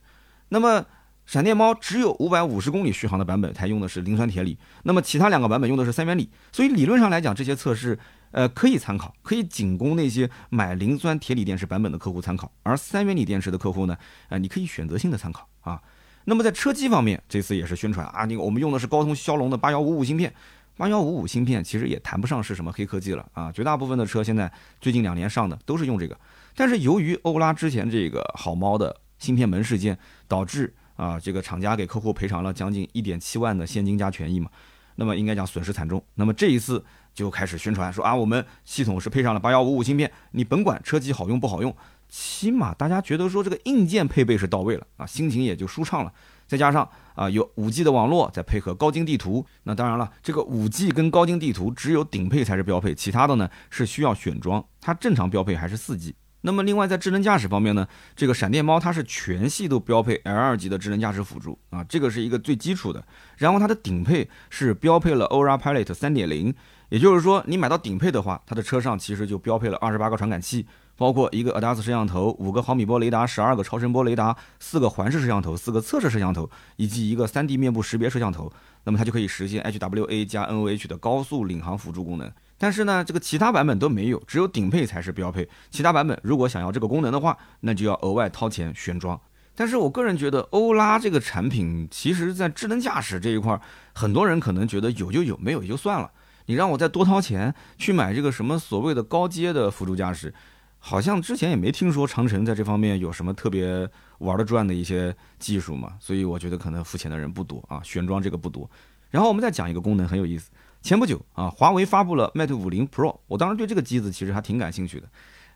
[0.48, 0.84] 那么，
[1.24, 6.28] 闪电猫只有五百五十公里续航的版本才用的是磷酸铁锂，那么其他两个版本用的是三元锂。
[6.50, 7.96] 所以理论上来讲，这些测试
[8.32, 12.50] 呃可以参考，可以仅供那些买磷酸铁锂电池版本的客户参考。
[12.64, 13.96] 而三元锂电池的客户呢，
[14.30, 15.80] 呃，你可以选择性的参考啊。
[16.24, 20.32] 那么在车机方面，这次也是宣传啊，那个我们用的是高通骁龙的八幺五五芯片，
[20.76, 26.16] 八幺五五芯片其实也谈不上是什么黑科技了啊，绝大部分的车现在最近两年上的都是用这个，
[26.54, 34.48] 但是由于欧拉之前这个好猫的芯片门事件，导致啊这个厂家给客户赔偿了将近一点七万的现金加权益嘛，
[34.96, 41.74] 那么应该讲损失惨重，那么这一次就开始宣传说啊，我们系统是配上了八幺五五芯片，你甭管车机好用不好用。
[42.12, 46.12] 起码大家觉得说这个硬件配备是到位了啊，心情也就舒畅了。
[46.46, 54.62] 再加上啊有五 G 的网络，再配合高精地图，那当然了，这个五 G 跟高精地图只有顶配才是标配，其他的呢是需要选装。
[54.78, 56.14] 它正常标配还是四 G。
[56.42, 63.02] 那么另外在智能驾驶方面呢，这个闪电猫它是全系都标配 L 二级的智能驾驶辅助啊，这个是一个最基础的。
[63.38, 66.54] 然后它的顶配是标配了 Aura Pilot 三点零，
[66.90, 70.66] 也就是说你买到顶配的话，它的车上其实就标配了二十八个传感器。
[70.94, 78.52] 包括一个 ADAS 摄像头、五个毫米波雷达、十二个超声波雷达、四个环视摄像头、四个侧视摄像头，以及一个 3D 面部识别摄像头，
[78.84, 82.30] 那么它就可以实现 HWA 加 NOH 的高速领航辅助功能。
[82.62, 85.48] 但是呢，这个其他版本都没有，只有顶配才是标配。
[85.68, 89.20] 其他版本如果想要这个功能的话，那就要额外掏钱选装。
[89.56, 93.60] 但是我个人觉得，欧拉这个产品，其实在智能驾驶这一块，
[93.92, 96.08] 很多人可能觉得有就有，没有也就算了。
[96.46, 100.32] 你让我再多掏钱去买这个什么所谓的高阶的辅助驾驶。
[100.78, 108.70] 好像之前也没听说长城在这方面有什么特别玩得转的一些技术嘛，所以我觉得可能付钱的人不多啊，选装这个不多。
[109.10, 110.48] 然后我们再讲一个功能很有意思，
[110.82, 115.08] 前不久啊，华为发布了 Mate 五零 Pro，我当时对这个机子其实还挺感兴趣的。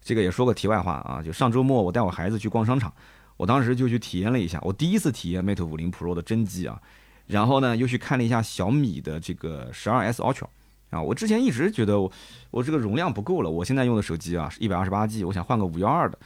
[0.03, 2.93] 这个也说个题外话啊，就上周末我带我孩子去逛商场，
[3.37, 6.81] 我当时就去体验了一下，我第一次体验 Mate 五零 Pro 的真机啊，
[7.27, 10.47] 然后呢又去看了一下小米的这个十二 S Ultra。
[10.91, 12.11] 啊，我之前一直觉得我
[12.53, 16.17] 我这个容量不够了，我现在用的手机啊是一百二十八 G，我想换个五幺二的。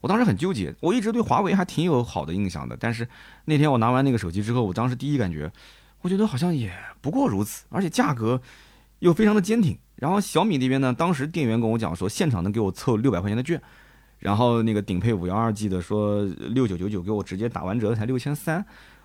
[0.00, 2.74] 我当时很纠结，我一直对华为还挺有好的印象的。
[2.80, 3.06] 但是
[3.44, 5.52] 那天我拿完那个手机之后，我当时第一感觉，
[6.06, 8.40] 我觉得好像也不过如此，而且价格
[9.00, 9.76] 又非常的坚挺。
[9.96, 13.60] 然后小米那边呢，当时店员跟我讲说，现场能给我凑六百块钱的券，
[14.20, 18.64] 然后那个顶配五幺二 G 的说六九九九给我直接打完折才六千三，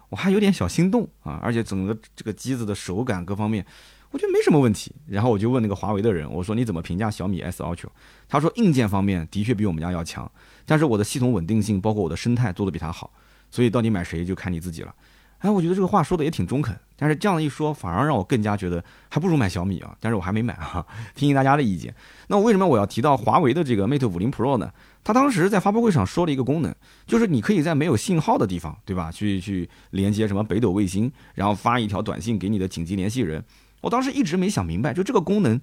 [0.09, 1.39] 我还有点小心动啊！
[1.41, 3.65] 而且整个这个机子的手感各方面。
[4.11, 7.87] 我觉得没什么问题，然后我就问那个华为的人，我说你怎么评价小米 S Ultra？
[8.29, 10.31] 他说硬件方面的确比我们家要强，
[10.67, 13.11] 但是我的系统稳定性，包括我的生态做的比它好，
[13.49, 14.93] 所以到底买谁就看你自己了。
[15.41, 19.95] 哎，我觉得这个话说的也挺中肯，但是这样一说，反而让我更加觉得还不如买小米啊。
[19.99, 21.93] 但是我还没买啊， 听听大家的意见。
[22.27, 24.71] 那我为什么我要提到华为的这个 Mate 五零 Pro 呢？
[25.03, 26.71] 他当时在发布会上说了一个功能，
[27.07, 29.11] 就是你可以在没有信号的地方，对吧？
[29.11, 33.43] 去去连接什么北斗卫星，然后发一条短信给你的紧急联系人。
[33.81, 35.59] 我当时一直没想明白，就这个功能，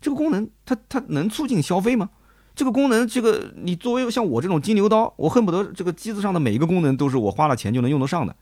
[0.00, 2.08] 这个功能它它能促进消费吗？
[2.56, 8.34] 这个功能，这个你作为像我这种金牛刀，我恨不得这个机子上的每一个功能都是我花了钱就能用得上的。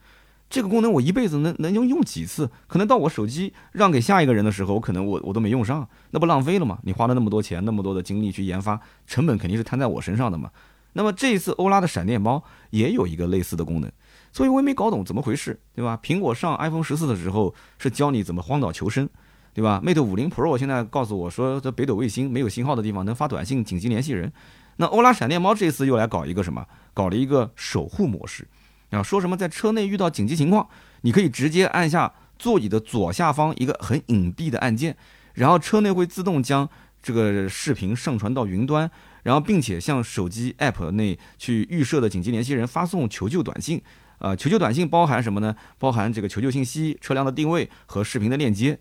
[0.49, 2.49] 这个功能我一辈子能能用用几次？
[2.67, 6.79] 可能到我手机让给下一个人的时候，我可能我我都没用上，那不浪费了吗？
[6.83, 10.49] 你花了那么多钱，那么多的精力去研发，成本肯定是摊在我身上的嘛。
[10.93, 13.91] 那么这一次欧拉的闪电猫也有一个类似的功能，
[14.31, 15.99] 所以我也没搞懂怎么回事，对吧？
[16.01, 19.09] 苹果上 iPhone 十四的时候是教你怎么荒岛求生。
[19.53, 24.31] 对吧？Mate 五零 Pro 现在告诉我说，在北斗卫星没有信号的地方能发短信紧急联系人。
[24.75, 26.63] 那欧拉闪电猫这次又来搞一个什么？
[26.93, 28.47] 搞了一个守护模式，
[28.91, 30.67] 啊，说什么在车内遇到紧急情况，
[31.01, 34.95] 你可以直接按下座椅的左下方一个很隐蔽的按键，
[35.33, 36.69] 然后车内会自动将
[37.01, 38.89] 这个视频上传到云端，
[39.23, 43.81] 然后并且向手机 App 内去预设的紧急联系人发送求救短信。
[44.19, 45.55] 啊，求救短信包含什么呢？
[45.77, 48.79] 包含这个求救信息、车辆的定位和视频的链接。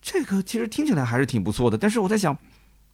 [0.00, 2.38] 这个其实听起来还是挺不错的，但是我在想，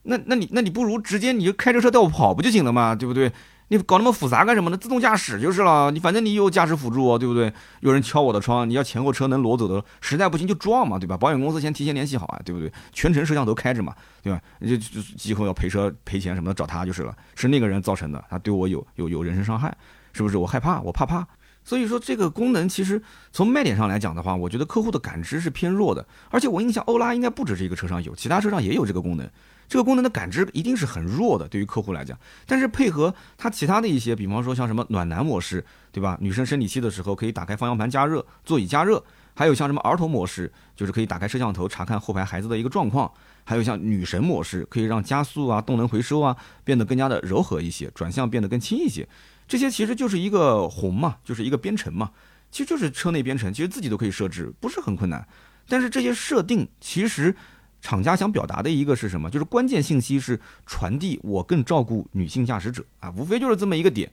[0.05, 3.33] 那那你那你不如直接你就开着车带我跑不就行了嘛，对不对？
[3.69, 4.77] 你搞那么复杂干什么呢？
[4.77, 7.51] 自动驾驶就是了，你反正你有驾驶辅助，对不对？
[7.81, 11.17] 有人敲我的窗，你要前后车能挪走的，实在不行就撞嘛，对吧？
[11.17, 12.71] 保险公司先提前联系好啊，对不对？
[12.93, 14.39] 全程摄像头开着嘛，对吧？
[14.59, 19.75] 你就就以后要赔车赔钱什么的找他就是了，是那个人造成的，他对我有有有人身伤害，
[20.13, 20.37] 是不是？
[20.37, 21.27] 我害怕，我怕怕。
[21.65, 23.01] 所以说这个功能其实
[23.33, 26.05] 从卖点上来讲的话，我觉得客户的感知是偏弱的。
[26.29, 29.31] 而且我印象欧拉应该不止这个车上有，其他车上也有这个功能。
[29.73, 32.19] 这个功能的感知一定是很弱的，对于客户来讲。
[32.45, 36.15] 但是配合它其他的一些，比方说像什么暖男模式，对吧？
[36.21, 39.03] 女生生理期的时候可以打开方向盘加热，座椅加热。
[39.35, 43.11] 还有像什么儿童模式，就是可以打开摄像头查看后排孩子的一个状况。
[43.45, 49.09] 还有像女神模式，可以让加速啊、动能回收啊变得更加的柔和一些，转向变得更轻一些。
[49.49, 52.11] 这些其实就是一个红嘛，就是一个编程嘛，
[52.51, 55.27] 其实就是车内编程，其实自己都可以设置，不是很困难。
[55.67, 57.35] 但是这些设定，其实
[57.83, 59.29] 厂家想表达的一个是什么？
[59.29, 64.11] 就是关键信息是传递我更照顾女性驾驶者啊，无非就是这么一个点。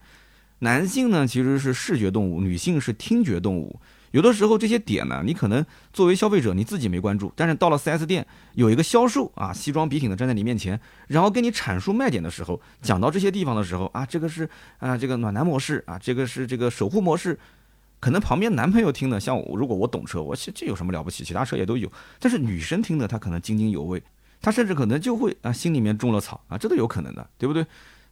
[0.61, 3.79] 男性呢其实是视觉动物，女性是听觉动物。
[4.11, 10.77] 有的时候这些点呢，你可能作为消费者你自己没关注，但是到了 4S 店，有一个销售啊，西装笔挺的站在你面前，
[11.07, 17.37] 然后跟你阐述卖点的时候，讲到这些地方的时候啊，这个是啊这个暖男模式啊，这个是这个守护模式，
[17.99, 21.23] 可能旁边男朋友听的，像我如果我懂车，我这这有什么了不起？
[21.23, 24.01] 其他车也都有，但是女生听的，她可能津津有味，
[24.41, 27.65] 她甚至可能就会啊心里面种了草啊，这都有可能的，对不对？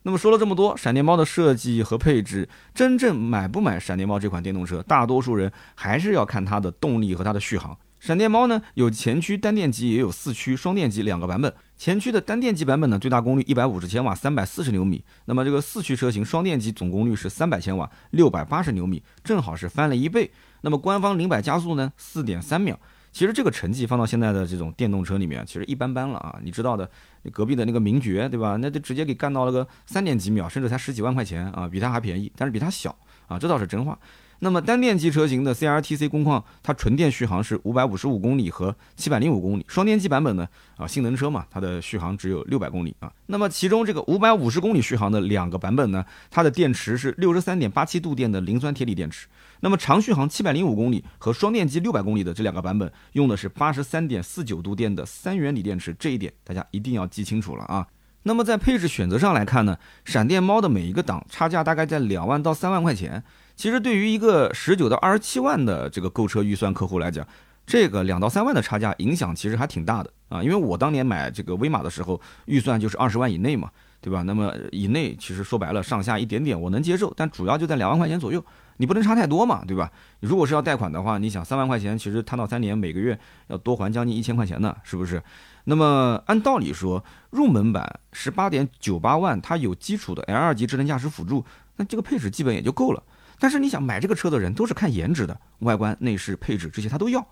[0.04, 7.78] 那么说了这么多，闪电猫的设计和配置，真正买不买闪电猫这款电动车，大多数人还是要看它的动力和它的续航。
[8.00, 11.54] 闪电猫呢，有前驱单电机，也有四驱双电机两个版本。
[11.78, 15.04] 前驱的单电机版本呢，最大功率一百五十千瓦，三百四十牛米。
[15.26, 20.32] 那么这个四驱车型双电机总功率是三百千瓦，六百八十牛米，正好是翻了一倍。
[20.62, 22.78] 那么官方零百加速呢，四点三秒。
[23.12, 26.40] 其实这个成绩放到现在的这种电动车里面，其实一般般了啊。
[26.44, 26.90] 你知道的，
[27.32, 28.58] 隔壁的那个名爵，对吧？
[28.58, 32.96] 那就直接给干到了个三点几秒，甚至才十几万块钱啊，比它还便宜，但是比它小
[33.28, 33.98] 啊，这倒是真话。
[34.40, 39.66] 那么单电机车型的 CRTC 工况，它纯电续航是五百五十五公里和七百零五公里。
[39.68, 43.12] 双电机版本呢，啊，性能车嘛，它的续航只有六百公里啊。
[43.26, 49.28] 那么其中这个五百五十公里续航的两个版本呢，它的电池是六十三点八七度电的磷酸铁锂电池。
[49.62, 57.88] 那么长续航七百零五公里和双电机六百公里的这两个版本，用的是八十三点四九度电的三元锂电池，这一点大家一定要记清楚了啊。
[58.22, 63.24] 那么在配置选择上来看呢，闪电猫的每一个档差价大概在两万到三万块钱。
[63.58, 67.28] 其实对于一个十九到二十七万的这个购车预算客户来讲，
[67.66, 70.44] 这个两到三万的差价影响其实还挺大的啊。
[70.44, 74.22] 因为我当年买这个威马的时候，预算就是二十万以内嘛，对吧？
[74.22, 78.42] 那么以内其实说白了上下一点点我能接受，但主要就在两万块钱左右。
[78.80, 79.92] 你不能差太多嘛，对吧？
[80.20, 85.20] 如果是要贷款的话，你想三万块钱，其实摊到三年，每个月要多还将近一千块钱呢，是不是？
[85.64, 91.44] 那么按道理说，入门版十八点九八万，它有基础的 L 二级智能驾驶辅助，
[91.78, 93.02] 那这个配置基本也就够了。
[93.40, 97.26] 但是你想买这个车的人都是看颜值的，外观、内饰、配置这些他都要。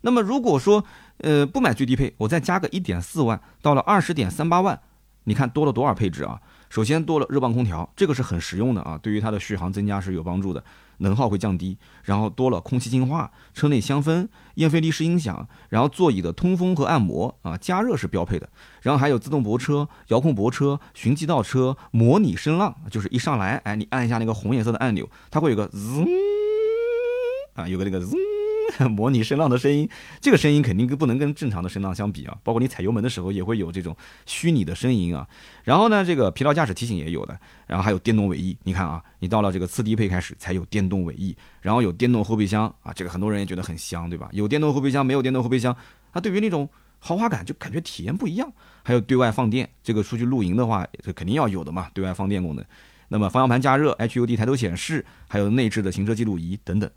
[0.00, 0.84] 那么如果说
[1.18, 4.80] 呃不买最低配，我再加个一点四万，到了二十点三八万，
[5.24, 6.40] 你看多了多少配置啊？
[6.68, 10.64] 首先多了热泵空调，这个是很实用的啊，对于它的续航增加是有帮助的。
[11.02, 18.48] 能耗会降低，然后多了空气净化、车内香氛、燕飞利仕音响，然后座椅的通风和按摩啊，加热是标配的，
[18.80, 26.04] 然后还有自动泊车、遥控泊车、循迹倒车、模拟声浪，就是一上来，哎，你按一下那个红颜色的按钮，它会有个滋，
[27.54, 28.16] 啊，有个那个滋。
[28.90, 29.88] 模拟声浪的声音，
[30.20, 32.36] 这个声音肯定跟不能跟正常的声浪相比啊。
[32.42, 33.96] 包括你踩油门的时候也会有这种
[34.26, 35.26] 虚拟的声音啊。
[35.64, 37.38] 然后呢，这个疲劳驾驶提醒也有的。
[37.66, 42.92] 然后还有电动尾翼，你看啊，你到了这个次低配开始才有电动尾翼，然后有电动后备箱啊。
[42.94, 44.28] 这个很多人也觉得很香，对吧？
[44.32, 45.76] 有电动后备箱，没有电动后备箱，
[46.12, 46.68] 它对于那种
[46.98, 48.52] 豪华感就感觉体验不一样。
[48.84, 52.64] 还有对外放电，这个出去露营的话，这肯定要有的嘛，对外放电功能。
[53.08, 56.90] 那么方向盘加热、HUD 抬头显示，还有内置的行车记录仪等等，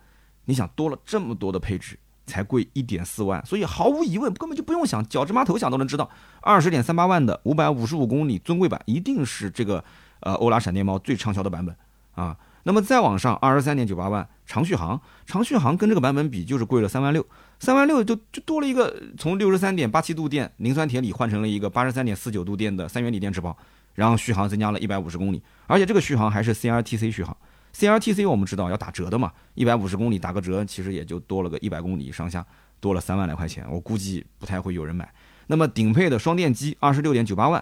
[0.46, 6.10] 你想多了这么多的配置，才贵一点四万，所以毫无疑问根本就不用想，脚趾麻头想都能知道，
[6.42, 9.84] 二十点三八万的五百五十五公里尊贵版一定是这个
[10.22, 11.76] 呃欧拉闪电猫最畅销的版本
[12.16, 12.38] 啊。
[12.64, 17.24] 那么再往上，二十三点九八万长续航，长续航跟这个版本比就是贵了三万六，
[17.60, 23.56] 三万六就就多了一个从六十三点八七度电磷酸铁锂换成了一个八十三点四九度电的三元锂电池包。
[23.94, 27.38] 然后续航增加了一百五十公里，而且这个续航还是 CRTC 续航。
[27.78, 32.46] CRTC 我们知道要打折的嘛，一百五十公里打个折，其实也就多了个一百公里上下，
[32.80, 35.14] 多了三万来块钱，我估计不太会有人买。
[35.48, 37.62] 那么顶配的双电机二十六点九八万，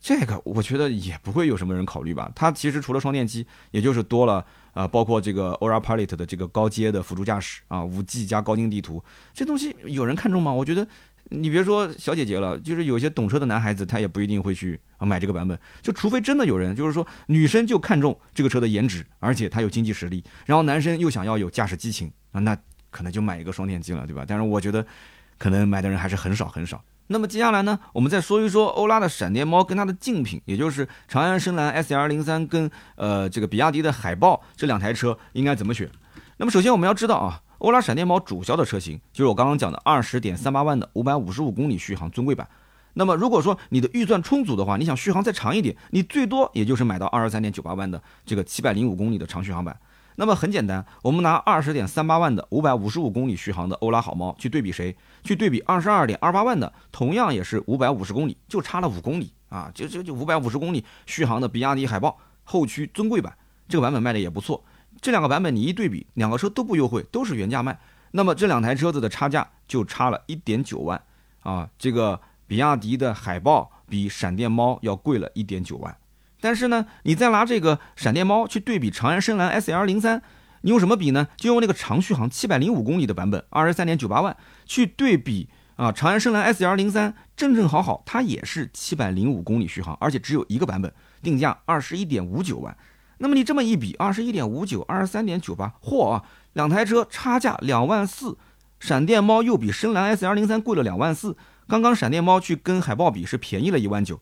[0.00, 2.30] 这个我觉得也不会有什么人考虑吧？
[2.34, 9.02] 它其实除了双电机，也就是多了啊，包括这个 Aura Pilot 的这个高阶的辅助驾驶啊，五 G 加高精地图，
[9.32, 10.52] 这东西有人看中吗？
[10.52, 10.86] 我觉得。
[11.30, 15.58] 你别说小姐姐了，就是有些懂车的男孩子，他也不一定会去啊买这个版本。
[15.82, 22.56] 就除非真的有人，就是说女生就看中这个车的颜值，而且他有经济实力，然后男生又想要有驾驶激情啊，那
[22.90, 24.24] 可能就买一个双电机了，对吧？
[24.26, 24.86] 但是我觉得，
[25.38, 26.84] 可能买的人还是很少很少。
[27.06, 35.90] 那么接下来呢，我们再说一说欧拉的闪电猫跟它的竞品，也就是长安深蓝 S R 零三跟呃这个比亚迪的海豹这两台车应该怎么选？
[36.36, 37.40] 那么首先我们要知道啊。
[37.64, 42.46] 欧拉闪电猫主销的车型就是我刚刚讲的二十点三八万的五百五十五公里续航尊贵版。
[42.92, 49.74] 那么如果说你的预算充足的话，你想续航再长一点，你最多也就是买到二十三点九八万的这个七百零五公里的长续航版。
[50.16, 54.94] 那么很简单，我们拿二十点三八万的五百五十五公里续航的欧拉好猫去对比谁？
[55.22, 59.70] 去对比二十二点二八万的同样也是五百五十公里，就差了五公里啊！
[59.74, 63.34] 就就就五百五十公里续航的比亚迪海豹后驱尊贵版，
[63.66, 64.62] 这个版本卖的也不错。
[65.04, 67.78] 这两个版本你一对比，两个车都不优惠，都是原价卖。
[68.12, 71.02] 那么这两台车子的差价就差了一点九万
[71.42, 71.68] 啊！
[71.78, 75.94] 这个比亚迪的海豹比闪电猫要贵了一点九万。
[76.40, 80.22] 但是呢，你再拿这个闪电猫去对比长安深蓝 S L 零三，
[80.62, 81.28] 你用什么比呢？
[81.36, 84.34] 就用那个长续航七百零五公里的版本，二十三点九八万
[84.64, 85.92] 去对比啊！
[85.92, 90.90] 长安深蓝 S L 零三正正好好，它也是七百零五公里续航，而且只有一个版本，
[91.22, 92.74] 定价二十一点五九万。
[93.24, 96.24] 那么你这么一比，二十一点五九，二十三点九八，嚯啊！
[96.52, 98.36] 两台车差价两万四，
[98.78, 101.34] 闪电猫又比深蓝 S R 零三贵了两万四。
[101.66, 104.20] 刚刚闪电猫去跟海豹比是便宜了一万九，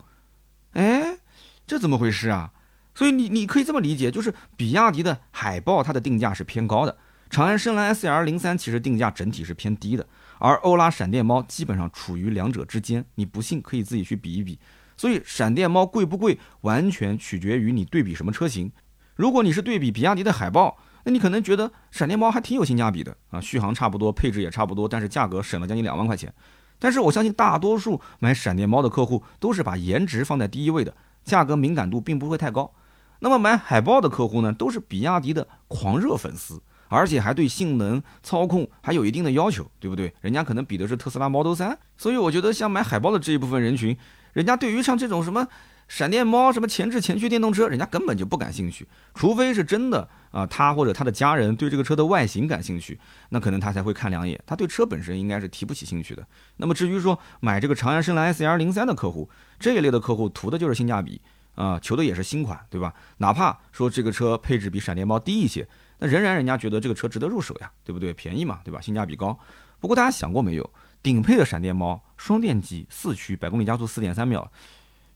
[0.75, 1.19] 哎，
[1.67, 2.53] 这怎么回事啊？
[2.95, 6.97] 所以你你可以这么理解，就是比亚迪的海豹它的定价是偏高的，
[7.29, 10.07] 长安深蓝 S L 零三其实定价整体是偏低的，
[10.39, 13.05] 而欧拉闪电猫基本上处于两者之间。
[13.17, 14.61] 你不信可以自己去比一比。
[14.97, 18.71] 所以闪电猫贵不贵，完全取决于你对比什么车型。
[19.15, 26.33] 如果你是对比比亚迪的海豹，那你可能觉得闪电猫还挺有性价比的啊，续航差不多，配置也差不多，但是价格省了将近两万块钱。
[26.79, 30.95] 但是我相信大多数买闪电猫的客户都是把颜值放在第一位的，
[31.25, 32.73] 价格敏感度并不会太高。
[33.21, 40.13] 那么买海豹的客户呢，都是比亚迪的狂热粉丝，而且还对性能、操控还有一定的要求，对不对？
[40.21, 43.97] 人家可能比的是特斯拉 Model 3，所以我觉得像买海豹的这一部分人群。
[44.33, 45.47] 人家对于像这种什么
[45.93, 48.89] 闪电猫、什么前置前驱电动车，人家根本就不感兴趣。
[49.13, 54.43] 除非是真的啊，他或者他的家人对这个车的外形感兴趣，那可能他才会看两眼。
[54.47, 56.27] 他对车本身应该是提不起兴趣的。
[56.57, 59.29] 那么至于说买这个长安深蓝 S R 零三的客户，
[59.61, 61.21] 这一类的客户图的就是性价比
[61.57, 62.95] 啊，求的也是新款，对吧？
[63.19, 65.69] 哪怕说这个车配置比闪电猫低一些，
[65.99, 68.15] 那仍然人家觉得这个车值得入手呀，对不对？
[68.15, 68.81] 便宜嘛，对吧？
[68.81, 69.39] 性价比高。
[69.79, 70.71] 不过大家想过没有？
[71.03, 74.51] 顶配的闪电猫双电机四驱百公里加速四点三秒，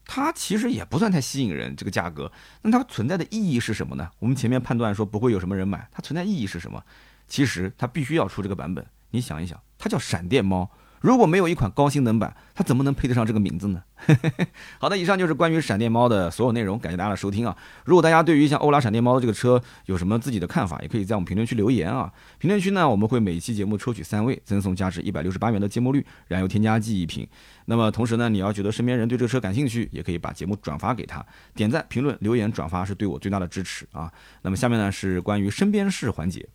[0.06, 1.74] 它其实也不算太吸引人。
[1.76, 2.32] 这个价格，
[2.62, 4.08] 那它存在的意义是什么呢？
[4.20, 6.82] 我们前面判断说不会有什么人买，它存在意义是什么？
[7.26, 8.86] 其实它必须要出这个版本。
[9.10, 10.70] 你想一想，它叫闪电猫。
[11.00, 13.82] 如果没有一款高性能版，它怎么能配得上这个名字呢？
[14.78, 17.56] 好的，以上就是关于闪电猫的所有内容，感谢大家的收听啊！
[17.84, 22.12] 如果大家对于像欧拉闪电猫这个车有什么自己的看法，也可以在我们评论区留言啊！
[22.38, 27.26] 评论区呢，我们会每期节目抽取三位，赠送价值一百六十八元的芥末绿燃油添加剂一瓶。
[27.66, 31.24] 那么同时呢，你要觉得身边人对这个车感兴趣，也可以把节目转发给他，
[31.54, 34.12] 点赞、评论、留言、转发是对我最大的支持啊！
[34.42, 36.46] 那么下面呢是关于身边事环节。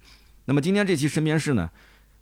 [0.45, 1.69] 那么今天这期身边事呢，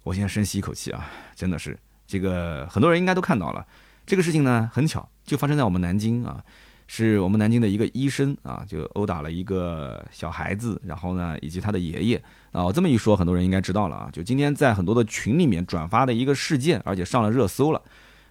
[0.04, 1.78] 我先深吸一口气啊，真的是。
[2.10, 3.64] 这个很多人应该都看到了，
[4.04, 6.44] 这个事情呢很巧，就发生在我们南京啊，
[6.88, 17.80] 是我们南京的一个医生啊，就殴打了一个小孩子，然后呢以及他的爷爷啊，我这么一说，很多人应该知道了啊，就今天在很多的群里面转发的一个事件，而且上了热搜了。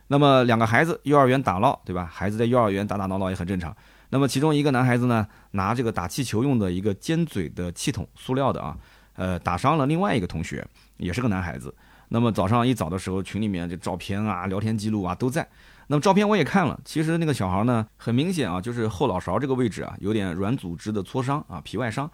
[0.09, 2.05] 那么两个孩子幼儿园打闹，对吧？
[2.13, 3.73] 孩子在幼儿园打打闹闹也很正常。
[4.11, 8.77] 那么其中一个男孩子呢，拿这个打气球用的一个尖嘴的气筒，塑料的啊，
[9.15, 10.67] 呃，打伤了另外一个同学，
[10.97, 11.73] 也是个男孩子。
[12.09, 15.47] 那么早上一早的时候，群里面这照片啊、聊天记录啊都在。
[15.89, 22.11] 那么照片我也看了，其实那个小孩呢，很明显啊，就是后脑勺这个位置啊，有点软组织的挫伤啊，皮外伤。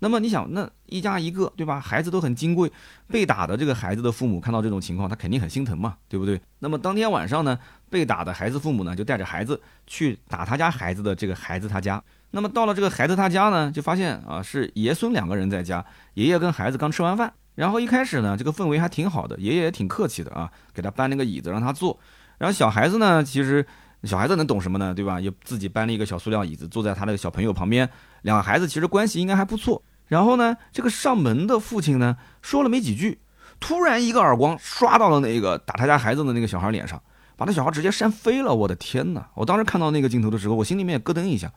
[0.00, 1.80] 那么你想，那一家一个，对吧？
[1.80, 2.70] 孩子都很金贵，
[3.08, 6.40] 被打的这个孩子的父母看到这种情况，他肯定很心疼嘛，对不对？
[6.60, 7.58] 那么当天晚上呢，
[7.90, 12.02] 被打的孩子父母呢，就带着孩子去打他家孩子的这个孩子他家。
[12.30, 15.84] 那么到了这个孩子他家呢，就发现啊，是爷孙两个人在家，
[16.14, 17.32] 爷爷跟孩子刚吃完饭。
[17.58, 21.98] 然后一开始呢，这个氛围还挺好的，爷爷也挺客气的啊，给他搬那个椅子让他坐。
[22.38, 23.66] 然后小孩子呢，其实
[24.04, 24.94] 小孩子能懂什么呢？
[24.94, 25.20] 对吧？
[25.20, 27.90] 也自己搬了一个小塑料椅子，坐在他那个小朋友旁边。
[28.22, 29.82] 两个孩子其实关系应该还不错。
[30.06, 33.18] 然后呢，这个上门的父亲呢，说了没几句，
[33.58, 37.02] 突然一个耳光刷到了那个打他家孩子的那个小孩脸上，
[37.36, 38.54] 把那小孩直接扇飞了。
[38.54, 39.30] 我的天哪！
[39.34, 41.52] 我当时看到那个镜头的时候，我心里面也咯噔一下。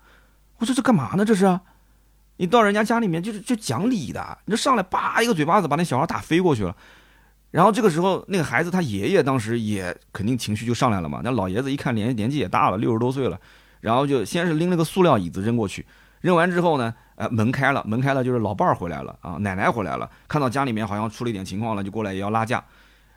[0.57, 1.23] 我说这干嘛呢？
[1.23, 1.59] 这是？
[2.37, 6.75] 你到人家家里面就是就讲理的，你就上来叭一个嘴巴子把那小孩打飞过去了。
[7.51, 11.19] 然后这个时候，那个孩子他爷爷当时也肯定情绪就上来了嘛。
[11.23, 13.37] 那老爷子一看年年纪也大了，六十多岁了，
[13.81, 15.85] 然后就先是拎了个塑料椅子扔过去，
[16.21, 22.63] 扔完之后呢，呃，门开了，门开了就是老伴儿回来了啊，奶奶回来了，看到家里面好像出了一点情况了，就过来也要拉架。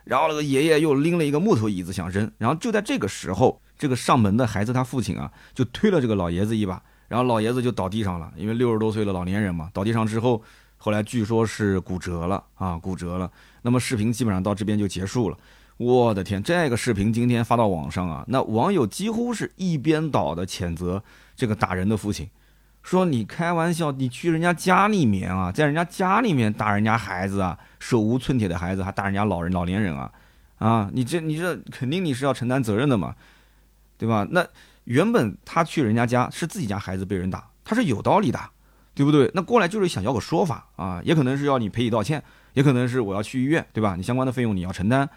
[0.03, 6.83] 然后那个爷爷又拎了一个木头椅子想扔，然后就在这个时候，这个上门的孩子他父亲啊，就推了这个老爷子一把，
[7.15, 10.43] 然后老爷子就倒地上了，因为六十多岁的老年人嘛，倒地上之后。
[10.77, 13.31] 后来据说是骨折了啊，骨折了。
[13.63, 15.39] 那么视频基本上到这边就结束了。
[15.77, 21.03] 我的天，这个视频今天发到网上啊，那网友几乎是一边倒的谴责
[21.35, 22.29] 这个打人的父亲，
[22.83, 30.13] 说你开玩笑，你去人家家里面啊，在人家家里面打人家孩子啊，手无寸铁的孩子还打人家老人老年人啊，
[30.59, 33.15] 啊，你这你这肯定你是要承担责任的嘛，
[33.97, 34.27] 对吧？
[34.31, 34.47] 那
[34.85, 38.41] 原本他去人家家是自己家孩子被人打，他是有道理的。
[38.97, 39.29] 对不对？
[39.35, 42.23] 那过来就是想要个说法啊，也可能是要你赔礼道歉，
[42.53, 43.97] 也可能是我要去医院，对吧？
[43.97, 45.11] 你相关的费用你要承担。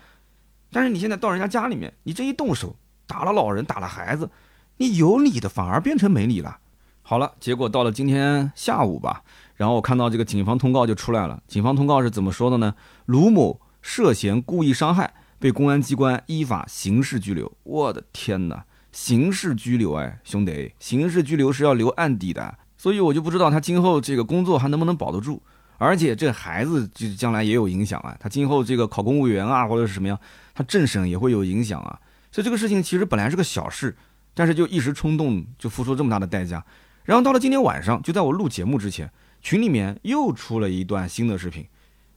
[0.71, 4.31] 但是你现在到人家家里面，你这一动手打了老人，打了孩子，
[4.77, 6.57] 你有理的反而变成没理了。
[7.03, 9.21] 好了，结果到了今天下午吧，
[9.53, 11.43] 然后我看到这个警方通告就出来了。
[11.47, 12.73] 警方通告是怎么说的呢？
[13.05, 17.55] 卢某涉嫌故意伤害，被公安机关依法刑事拘留。
[17.61, 22.57] 我的天哪，刑事拘留哎，兄弟，刑事拘留是要留案底的。
[22.77, 25.41] 所以我就不知道他今后这个工作还能不能保得住，
[25.77, 30.19] 而且这孩子就将来也有影响啊，他今后这个考公务员啊或者是什么样，
[30.53, 31.99] 他政审也会有影响啊。
[32.31, 33.95] 所以这个事情其实本来是个小事，
[34.35, 36.63] 但是就一时冲动就付出这么大的代价。
[37.03, 39.09] 然后到了今天晚上，就在我录节目之前，
[39.41, 41.65] 群里面又出了一段新的视频，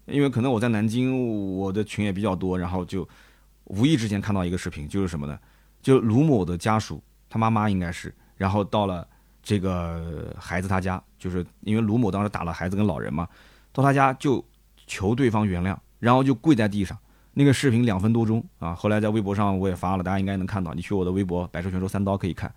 [0.06, 3.08] 因为可能我在南京，我的群也比较多，然后就
[3.64, 5.38] 无意之间看到一个视频，就是什么呢？
[5.82, 9.06] 就卢某的家属，他妈妈应该是，然后到了。
[9.42, 13.26] 这个孩子他家就是因为卢某当时打了孩子跟老人嘛，
[13.72, 14.44] 到他家就
[14.86, 16.96] 求对方原谅，然后就跪在地上。
[17.32, 20.74] 那个视频两分多钟啊，后来在微博上我也发了，大家应该能看到。
[20.74, 22.54] 你去我的微博“百兽全说三刀”可以看。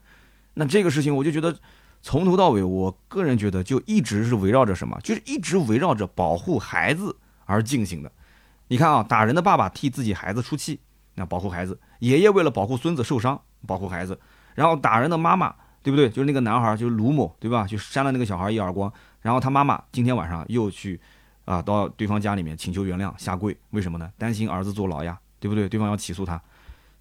[0.55, 1.57] 那这个事情我就觉得
[2.01, 7.15] 从头到尾，我个人觉得就一直是围绕着什么，就是一直围绕着保护孩子
[7.45, 8.11] 而进行的。
[8.67, 10.81] 你看啊，打人的爸爸替自己孩子出气，
[11.15, 11.73] 那保护孩子；
[12.07, 14.13] 爷爷为了保护孙子受伤，保护孩子；
[14.55, 15.55] 然后打人的妈妈。
[15.83, 16.09] 对不对？
[16.09, 17.67] 就是那个男孩，就是卢某，对吧？
[17.67, 18.89] 就扇了那个小孩一耳光，
[19.19, 20.97] 然后他妈妈今天晚上又去，
[21.43, 24.09] 啊，到对方家里面请求原谅，下跪，为什么呢？
[24.17, 25.67] 担心儿子坐牢呀，对不对？
[25.67, 26.41] 对方要起诉他，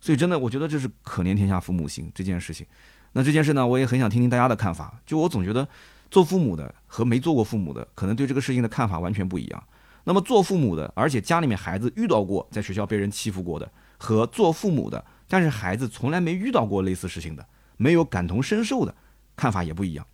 [0.00, 2.66] 所以真的，我觉得这是可怜天下父母心这件事情。
[3.12, 5.00] 那这件事呢，我也很想听听大家的看法。
[5.06, 5.68] 就我总觉得，
[6.10, 9.64] 做父母的和没做过父母的，可能对这个事情的看法完全不一样。
[10.02, 13.70] 那么做父母的，而且家里面孩子遇到过在学校被人欺负过的，
[14.02, 17.46] 和做父母的，但是孩子从来没遇到过类似事情的。
[17.76, 18.94] 没有感同身受的
[19.34, 20.06] 看法也不一样，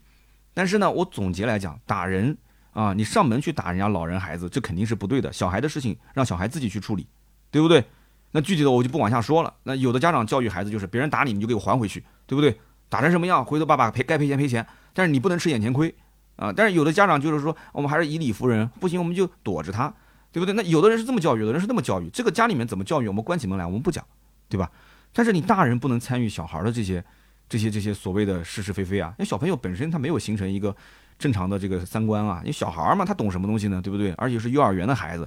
[0.55, 2.37] 但是呢，我总结来讲，打人
[2.73, 5.33] 啊，你上门去打人家老人孩子，这肯定是不对的。
[5.33, 7.07] 小孩的事情让小孩自己去处理，
[7.51, 7.85] 对不对？
[8.31, 9.53] 那具体的我就不往下说了。
[9.65, 12.59] 那有的家长教育孩子就是别人打你，你就给我还回去，对不对？
[12.89, 15.95] 打成什么样，回头爸爸赔该赔钱赔钱，但是你不能吃眼前亏
[16.37, 16.51] 啊。
[16.53, 19.93] 但是有的家长就是说，我们还是以理服人，不行我们就躲着他，
[20.39, 20.55] 对不对？
[20.55, 24.05] 那有的人是这么教育，有的人是那么教育，这个家里面怎么教育，我们关起门来我们不讲，
[24.49, 24.71] 对吧？
[25.13, 27.05] 但是你大人不能参与小孩的这些。
[27.51, 30.77] 这些这些所谓的是是非非啊，因为小朋友本身他没有形成一个
[31.19, 34.13] 正常的这个三观啊，因为小孩嘛，他懂什么东西呢，对不对？
[34.19, 35.27] 而且是幼儿园的孩子，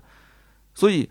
[0.76, 1.10] 所以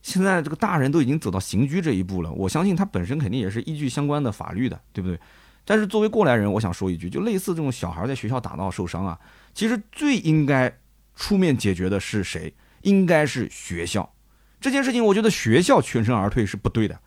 [0.00, 5.20] 现在这个大人都已经走到刑拘这一步了，我相信他本身肯定也是依据相关的法律的，对不对？
[5.66, 9.20] 但是作为过来人，我想说一句，就类似这种小孩在学校打闹受伤啊，
[9.52, 10.74] 其实最应该
[11.14, 12.50] 出面解决的是谁？
[12.86, 14.14] 应该是学校。
[14.60, 16.98] 这件事情，我觉得学校全身而退是不对的。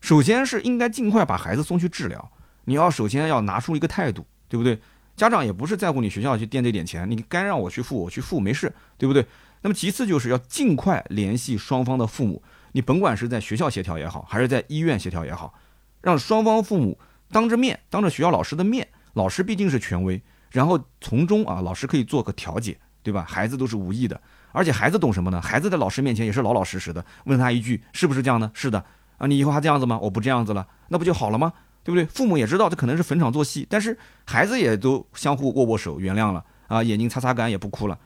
[0.00, 2.32] 首先是应该尽快把孩子送去治疗。
[2.64, 4.78] 你要首先要拿出一个态度，对不对？
[5.16, 9.24] 家长也不是在乎你学校去垫这点钱，你该让我去付我去付没事，对不对？
[9.62, 15.54] 那么其次就是要尽快联系双方的父母，你甭管是在学校协调也好，还是在医院协调也好，
[16.00, 16.98] 让双方父母
[17.30, 23.24] 当着面，当着学校老师的面，老师毕竟是权威，然后从中啊，老师可以做个调解，对吧？
[23.28, 24.20] 孩子都是无意的，
[24.52, 25.40] 而且孩子懂什么呢？
[25.40, 28.50] 孩子在老师面前也是老老实实的，问他一句是不是这样呢？
[28.54, 28.84] 是的
[29.18, 29.98] 啊，你以后还这样子吗？
[30.00, 31.52] 我不这样子了，那不就好了吗？
[31.82, 32.04] 对不对？
[32.06, 33.96] 父母也知道这可能是逢场作戏，但是
[34.26, 37.98] 孩子也都相互握握手，原谅了啊，眼睛擦擦干也不哭了。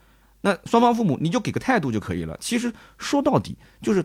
[0.42, 2.36] 那双方父母你就给个态度就可以了。
[2.38, 4.04] 其实说到底就是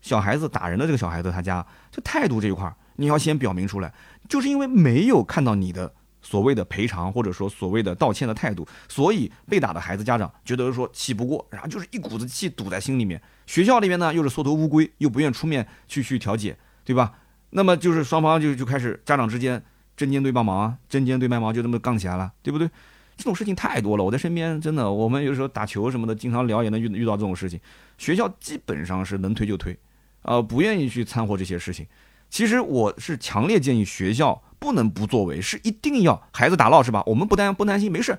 [0.00, 3.92] 小孩子打人的这个小孩子他家这态度这一块你要先表明出来，
[4.28, 5.92] 就是因为没有看到你的
[6.30, 13.20] 所谓的赔偿或者说所谓的道歉的态度，所以被打的孩子家长觉得说气不过，然后就是一股子气堵在心里面。
[13.46, 17.14] 学校里面呢又是缩头乌龟，又不愿出面去去调解，对吧？
[17.50, 19.60] 那么就是双方就就开始家长之间
[19.96, 22.70] 针尖对帮忙啊，针尖对麦芒就这么杠起来了，对不对？
[23.16, 27.60] 这种事情太多了，我在身边真的，我们有时候打球什么的，经常聊也能遇遇到这种事情。
[27.98, 29.76] 学校基本上是能推就推，
[30.22, 31.84] 啊，不愿意去掺和这些事情。
[32.30, 37.02] 其实我是强烈建议学校不能不作为，是一定要孩子打闹是吧？
[37.06, 38.16] 我们不担不担心，没事，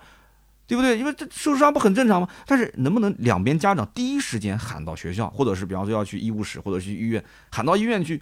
[0.67, 0.99] 对不对？
[0.99, 2.27] 因为这受伤不很正常吗？
[2.45, 8.21] 但是能不能两边家长第一时间喊到学校，或者是比方说要去医务室或者去医院，喊到医院去？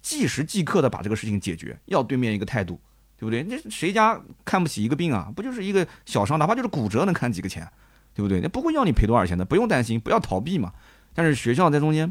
[0.00, 2.80] 即时即刻的把这个事情解决，要对面一个态度，
[3.18, 3.42] 对不对？
[3.42, 5.30] 那谁家看不起一个病啊？
[5.34, 7.68] 不就是一个小伤，哪怕就是骨折，能看几个钱，
[8.14, 8.40] 对不对？
[8.40, 10.72] 那不会要你赔多少钱的，不用担心，不要逃避嘛。
[11.12, 12.10] 但是学校在中间，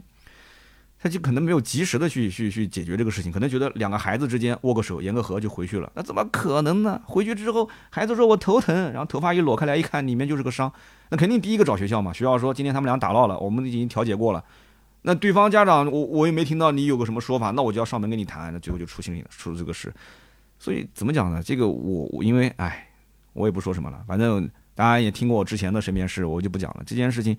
[1.08, 7.02] 他就可能没有及时的去去去解决这个事情，可能觉得两个孩子之间握个手、言个和就回去了，那怎么可能呢？
[7.06, 10.72] 回去之后，孩子说我头疼，然后头发一裸开来一看，里面就是个伤，
[11.10, 12.12] 那肯定第一个找学校嘛。
[12.12, 14.44] 学校说今天他们俩打闹了，我们已经调解过了。
[15.04, 19.94] 那对方家长，我我也没听到你有个什么说法，那我就要上门跟你谈，那最后就出心里了，出了这个事。
[20.60, 21.42] 所以怎么讲呢？
[21.42, 22.90] 这个我我因为哎，
[23.32, 26.84] 我也不说什么了，反正大家也听过我之前的身边事，我就不讲了。
[26.86, 27.38] 这件事情，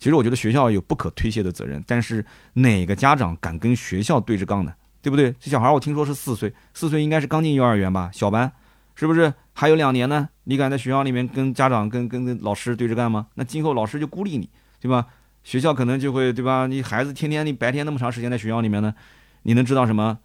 [0.00, 2.24] 其实我觉得学校有不可推卸的责任，但是
[2.54, 4.72] 哪个家长敢跟学校对着杠呢？
[5.02, 5.32] 对不对？
[5.38, 8.50] 这小孩我听说是四岁，四岁应该是刚进幼儿园吧，小班，
[8.94, 9.32] 是不是？
[9.52, 13.26] 还有两年呢，你敢在学校里面跟家长、跟跟老师对着干吗？
[13.34, 14.48] 那今后老师就孤立你，
[14.80, 15.06] 对吧？
[15.44, 16.66] 学校可能就会对吧？
[16.66, 18.94] 你孩子天天你白天那么长时间在学校里面呢，
[19.42, 20.18] 你能知道什么？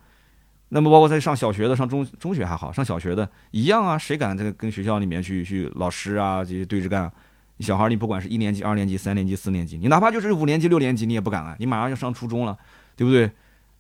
[0.70, 3.98] 那么包括在上小学的、上中中学还好，上小学的一样啊。
[3.98, 7.12] 谁敢这个跟学校里面去去老师啊这些对着干？
[7.60, 11.56] 小孩你不管是一年级、二年级、三年级、四年级，你哪怕就是五年级、六年级，你也不敢啊。
[11.60, 12.58] 你马上要上初中了，
[12.96, 13.32] 对不对？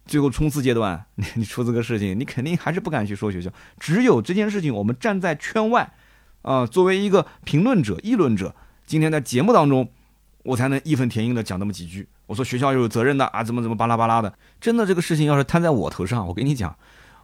[0.05, 3.51] 最后冲刺阶段，你 你出这个事情，你肯定还是不敢去说学校。
[3.79, 5.93] 只有这件事情，我们站在圈外
[6.43, 8.55] 啊，作为一个评论者、议论者，
[8.85, 9.89] 今天在节目当中。
[10.45, 12.07] 我才能义愤填膺的讲那么几句。
[12.27, 14.31] 我说学校有责任的啊，怎么怎么巴拉巴拉的。
[14.61, 16.77] 真的这个事情要是摊在我头上，我跟你讲，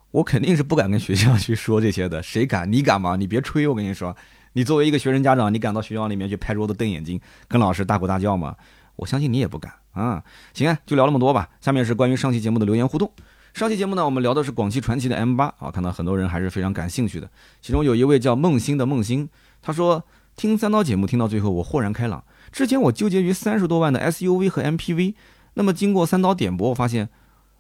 [0.10, 2.24] 我肯定是不敢跟学校去说这些的。
[2.24, 2.72] 谁敢？
[2.72, 3.18] 你敢吗？
[3.18, 3.68] 你别吹！
[3.68, 4.18] 我跟你说，
[4.54, 8.56] 你作为一个学生家长，你敢到学校里面去拍桌子瞪眼睛，跟老师大吼大叫吗？
[8.98, 10.24] 我相信你也不敢啊。
[10.54, 11.50] 行啊，就聊那么多吧。
[11.62, 13.12] 下面是关于上期节目的留言互动。
[13.54, 17.30] 上期节目呢，我们聊的是广汽传祺的 M 八啊，看到很多人还是非常感兴趣的。
[17.62, 19.28] 其中有一位叫梦星的梦星，
[19.62, 20.04] 他说
[20.36, 22.24] 听三刀节目听到最后，我豁然开朗。
[22.52, 25.16] 之前我纠结于三十多万的 SUV 和 MPV，
[25.56, 27.10] 那么经过三刀点拨，我发现，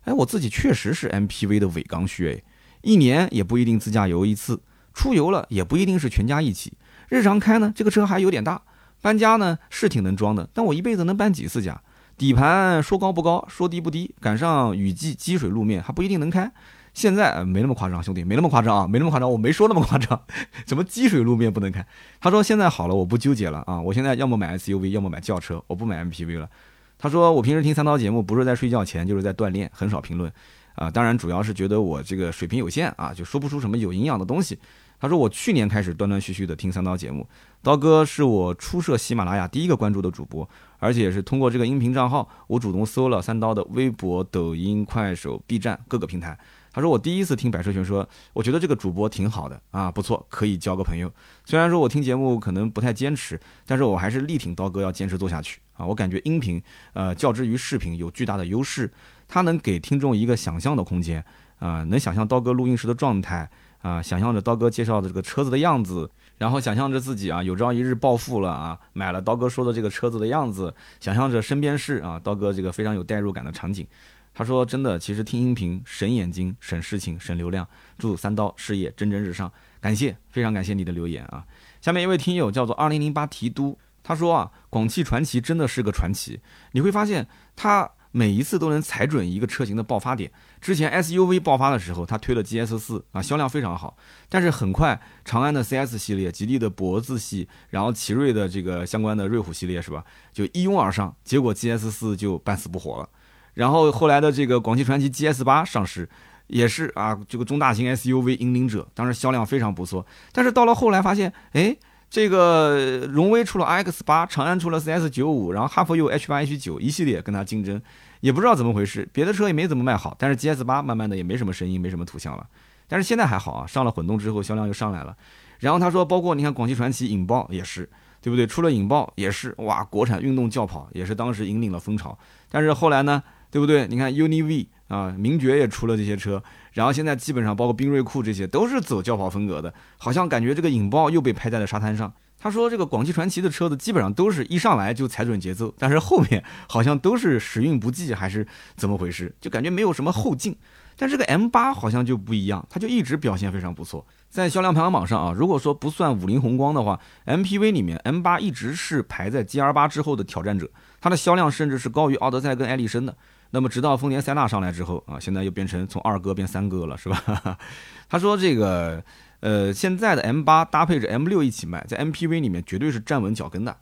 [0.03, 2.43] 哎，我自己确实是 MPV 的伪刚需，哎，
[2.81, 4.61] 一年也不一定自驾游一次，
[4.93, 6.73] 出游了也不一定是全家一起，
[7.12, 8.62] 日常开呢，这个车还有点大，
[9.01, 11.82] 搬家呢是挺能装的，但我一辈子能搬几次家？
[12.18, 16.49] 底盘说高不高，说低不低，赶上雨季积水路面还不一定能开。
[16.93, 20.18] 现在没那么夸张，兄弟，没那么夸张啊，没那么夸张，我没说那么夸张。
[20.66, 21.86] 怎么积水路面不能开？
[22.22, 26.49] 他说现在好了，我不纠结了啊，我现在要么买 SUV，要么买轿车，我不买 MPV 了。
[26.97, 30.32] 他说我平时听三刀节目，不是在睡觉前，就是在锻炼，很少评论
[30.76, 30.89] 啊。
[30.89, 34.57] 当然主要是觉得我这个水平有限啊，就说不出什么有营养的东西。
[35.02, 37.28] 他说我去年开始断断续续的听三刀节目，
[37.64, 40.47] 刀哥是我初涉喜马拉雅第一个关注的主播，
[40.78, 46.38] 而且是通过这个音频账号，我主动搜了三刀的微博、抖音、快手、B 站各个平台。
[46.72, 51.12] 他说：“我第一次听百车全说，我觉得这个主播挺好的啊，不错，可以交个朋友。
[51.43, 55.86] 虽然说我听节目可能不太坚持，但是我还是力挺刀哥要坚持做下去啊。
[55.86, 56.62] 我感觉音频，
[56.93, 58.89] 呃，较之于视频有巨大的优势，
[59.28, 61.22] 它能给听众一个想象的空间
[61.60, 63.49] 啊，能想象刀哥录音时的状态
[63.82, 73.88] 啊，想象着刀哥介绍的这个车子的样子，然后想象着自己啊有朝一日暴富了啊，买了刀哥说的这个车子的样子，想象着身边是啊刀哥这个非常有代入感的场景。”
[74.34, 77.67] 他说：“真的，其实听音频省眼睛、省事情、省流量。
[77.97, 79.51] 祝三刀事业蒸蒸日上，
[79.82, 81.43] 感谢，非常感谢你的留言啊！
[81.82, 86.39] 下面一位听友叫做二零零八提督，他说啊，广汽传祺真的是个传奇。
[86.71, 87.27] 你会发现，
[87.57, 90.32] 他每一次都能踩准一个车型的爆发点。
[90.59, 93.97] 之前 SUV 爆发的时候，他推了 GS 四啊，销量非常好。
[94.30, 103.09] 但是很快，长安的 CS 系列、吉利的博字系，然后奇瑞的这个相关的瑞虎系列是吧，就一拥而上，结果 GS 四就半死不活了。”
[103.55, 106.07] 然后后来的这个广汽传祺 GS 八上市，
[106.47, 110.05] 也是啊，这个中大型 SUV 引领者，当时销量非常不错。
[110.32, 111.76] 但是到了后来发现，哎，
[112.12, 117.82] 这个荣威出了 iX 八，长安出了 CS 九五，然后哈弗又 H 八 H 九一系列跟它竞争，
[118.20, 122.45] 也不知道怎么回事，别的车也没怎么卖好，但是 GS 八慢慢的也没什么声音，没什么图像了。
[122.89, 125.16] 但是现在还好啊，上了混动之后销量又上来了。
[125.59, 127.89] 然后他说，包括你看广汽传祺引爆也是，
[128.22, 128.45] 对不对？
[128.45, 132.18] 出了引爆也是，哇，国产运动轿跑也是当时引领了风潮。
[132.49, 133.86] 但是后来呢，对不对？
[133.88, 136.41] 你看 UNI V 啊，名爵也出了这些车，
[136.72, 142.12] 然后现在基本上包括缤瑞酷这些都是走轿跑风格的，好像感觉这个引爆又被拍在了沙滩上。
[142.39, 150.56] 他说这个广汽传祺的车子基本上都是一上来就踩准节奏，但是后面好像都是时运不济还是怎么回事，就感觉没有什么后劲。
[150.97, 163.16] 但这个 M 八好像就不一样，它就一直表现非常不错，在销量排行榜上啊，如果说不算五菱宏光的话，MPV 里面 M 八一直是排在 GR 八之后的挑战者，它的销量甚至是高于奥德赛跟艾力绅的。
[163.52, 167.58] 那么直到丰田塞纳上来之后啊，现在又变成从二哥变三哥了，是吧？
[168.10, 169.04] 他说这个
[169.41, 173.76] 呃，现在的 M 八搭配着 M 六一起卖，在 MPV 里面绝对是站稳脚跟的。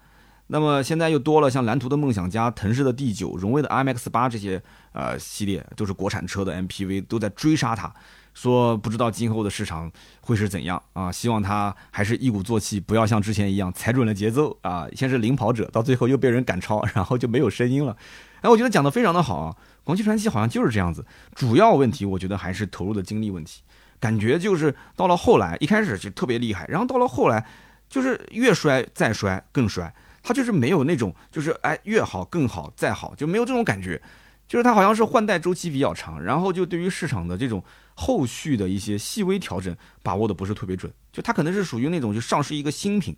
[0.47, 4.59] 那么现在又多了像蓝图的梦想家、腾势的 D 九、荣威的 IMX 八这些
[4.93, 7.93] 呃系列，都是国产车的 MPV，都在追杀它。
[8.33, 9.91] 说不知道今后的市场
[10.21, 11.11] 会是怎样啊？
[11.11, 17.95] 希望它还是一鼓作气，不要像之前一样踩准了节奏啊，先是领跑者，到最后又被人赶超，然后就没有声音了。
[18.41, 19.55] 哎，我觉得讲的非常的好啊。
[19.83, 23.61] 广汽传祺好像就是这样子，主要问题我觉得还是投入的精力问题，
[23.99, 27.45] 感觉就是到了后来，一开始就特别厉害，然后到了后来，
[27.89, 29.93] 就是越摔再摔更摔。
[30.21, 33.99] 它就是没有那种，就是哎越好更好再好，就没有这种感觉，
[34.47, 37.63] 就是它好像是换代周期比较长，然后就对于市场的这种
[37.95, 43.15] 后续的一些细微调整把握的不是特别准，就它可能是属于那种就上市一个新品，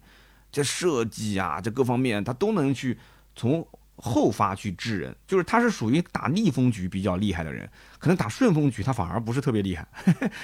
[0.51, 2.97] 这设计啊这各方面它都能去
[3.36, 3.67] 从
[4.02, 9.88] 后发去治人，就是他是属于打逆风局比较厉害的人，可能打顺风局他反而不是特别厉害，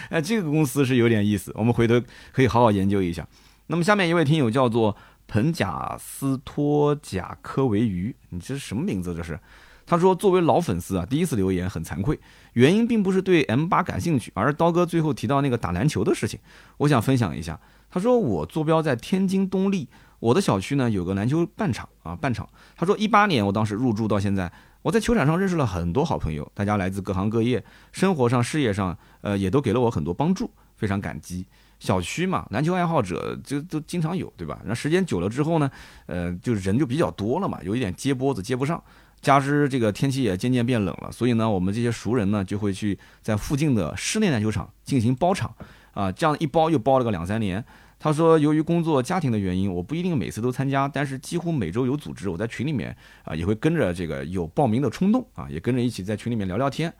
[0.09, 2.01] 哎 这个公司是有点意思，我们回头
[2.31, 3.27] 可以好好研究一下。
[3.67, 4.95] 那么下面一位听友叫做。
[5.29, 9.13] 彭贾斯托贾科维鱼，你这是什么名字？
[9.13, 9.37] 这是？
[9.85, 12.17] 他说，作为老粉丝啊，第一次留言很惭愧，
[12.53, 16.39] 原因并不是对 M 八感兴趣，而是刀哥最后提到那个打篮球的事情，
[16.77, 17.59] 我想分享一下。
[17.89, 19.89] 他说，我坐标在天津东丽，
[20.19, 22.47] 我的小区呢有个篮球半场啊，半场。
[22.75, 24.51] 他说，一八年我当时入住到现在，
[24.81, 31.45] 我在球场上认识了很多好朋友，大家来自各行各业，生活上、事业上，呃，也都给了我很多帮助，非常感激。
[31.79, 34.59] 小区嘛，篮球爱好者就都经常有，对吧？
[34.65, 35.69] 那时间久了之后呢，
[36.07, 38.81] 呃，就人就比较多了嘛，有一点接波子接不上，
[39.21, 45.53] 加之这个天气也渐渐变冷了，所以呢，我们这些熟人呢就会去在附近的室内篮球场进行包场，
[45.93, 47.63] 啊，这样一包又包了个两三年。
[47.99, 56.93] 他说，由于工作家庭的原因，我不一定每次都参加，但是几乎每周有组织，我在群里面啊也会跟着这个有报名的冲动啊，也跟着一起在群里面聊聊天。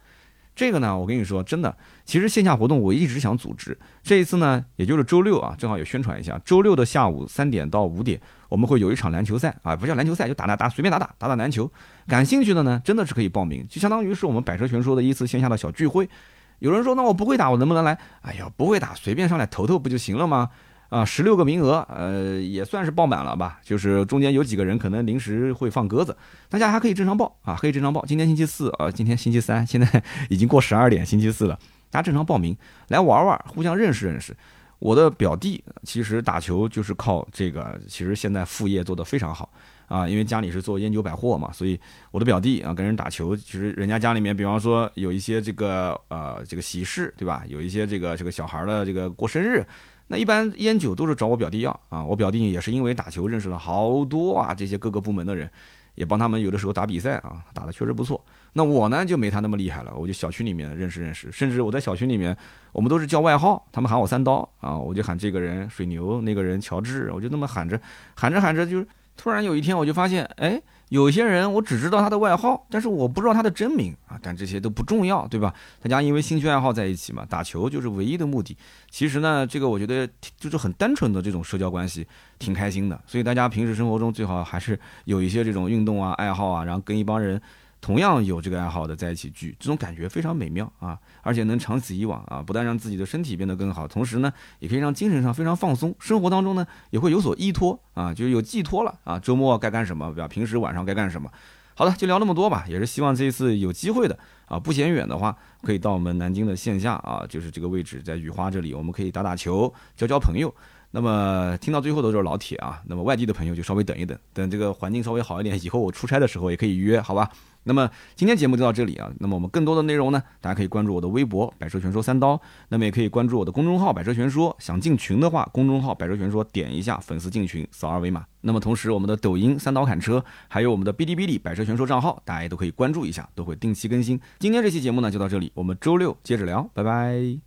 [0.56, 3.78] 这个呢，我跟你说，真的，其实线下活动我一直想组织。
[4.02, 8.20] 这一次呢，也就是周六啊，正好也宣传一下，周六的下午三点到五点，
[8.50, 11.72] 我们会有一场篮球赛啊，不叫篮球赛，就打打打，随便打打打打篮球。
[12.08, 16.10] 感兴趣的呢，真的是可以报名，就相当于是我们百车全说的一次线下的小聚会。
[16.58, 17.96] 有人说，那我不会打，我能不能来？
[18.22, 20.50] 哎呀，不会打，随便上来投投不就行了吗？
[20.90, 23.60] 啊，十六个名额，呃，也算是爆满了吧。
[23.62, 26.16] 就是中间有几个人可能临时会放鸽子，
[26.48, 28.06] 大家还可以正常报啊，可以正常报。
[28.06, 31.60] 今天星期四啊，今天星期三，现在已经过十二点，星期四了，
[31.90, 32.56] 大家正常报名
[32.88, 34.36] 来玩玩，互相认识认识。
[34.80, 39.52] 我的表弟其实打球就是靠这个，其实现在副业做得非常好
[39.88, 41.78] 啊，因为家里是做烟酒百货嘛，所以
[42.12, 47.44] 我的表弟啊跟人打球，其实人家家里面，比方说有一些这个呃这个喜事，对吧？
[47.48, 49.66] 有一些这个这个小孩的这个过生日。
[50.08, 55.50] 那一般烟酒都是找我表弟要啊，我表弟也是因为打球认识了好多啊，这些各个部门的人，
[55.96, 58.24] 也帮他们有的时候打比赛啊，打的确实不错。
[58.54, 62.36] 那我呢就没他那么厉害了，我就小区里面认识认识，甚至我在小区里面，
[62.72, 67.80] 我们都是叫外号，他们喊我三刀啊，我就喊这个人水牛，那个人乔治，我就那么喊着，
[68.16, 70.62] 喊着喊着就是突然有一天我就发现，哎。
[70.90, 74.18] 有些人我只知道他的外号，但是我不知道他的真名啊。
[74.22, 75.54] 但这些都不重要，对吧？
[75.82, 78.58] 大家因为兴趣爱好在一起嘛，打球就是唯一的目的。
[78.90, 80.08] 其实呢，这个我觉得
[80.38, 82.08] 就是很单纯的这种社交关系，
[82.40, 83.00] 挺开心的。
[83.06, 87.42] 所以大家平时生活中最好还是有一些这种运动啊、爱好啊，然后跟一帮人。
[87.80, 99.20] 同样有这个爱好的在一起聚，这种感觉非常美妙啊，而且能长此以往啊，不但让自己的身体变得更好，同时呢，也可以让精神上非常放松，生活当中呢也会有所依托啊，就是有寄托了啊。
[99.20, 100.28] 周末该干什么，对吧？
[100.28, 101.30] 平时晚上该干什么？
[101.76, 104.18] 好的，就聊那么多吧，也是希望这一次有机会的
[104.48, 110.52] 啊，不嫌远的话，可以到我们南京的线下啊，就是这个位置，在雨花这里，我们可以打打球，交交朋友。
[110.90, 117.30] 那么听到最后都是老铁啊，那么外地的朋友就稍微等一等，等这个环境稍微好一点，以后我出差的时候也可以约，好吧？
[117.68, 119.12] 那么今天节目就到这里啊。
[119.20, 124.56] 那么我们更多的内容呢，大家可以关注我的微博“百车全说三刀”，那么也可以关注我的公众号“百车全说”。
[124.60, 128.26] 想进群的话，公众号“百车全说”点一下粉丝进群，扫二维码。
[128.42, 134.20] 那么同时，我们的抖音“三刀砍车”，还有我们的哔哩哔哩“百车全说”账号，大家也都可以关注一下，都会定期更新。
[134.40, 137.40] 今天这期节目呢就到这里，我们周六接着聊，拜拜。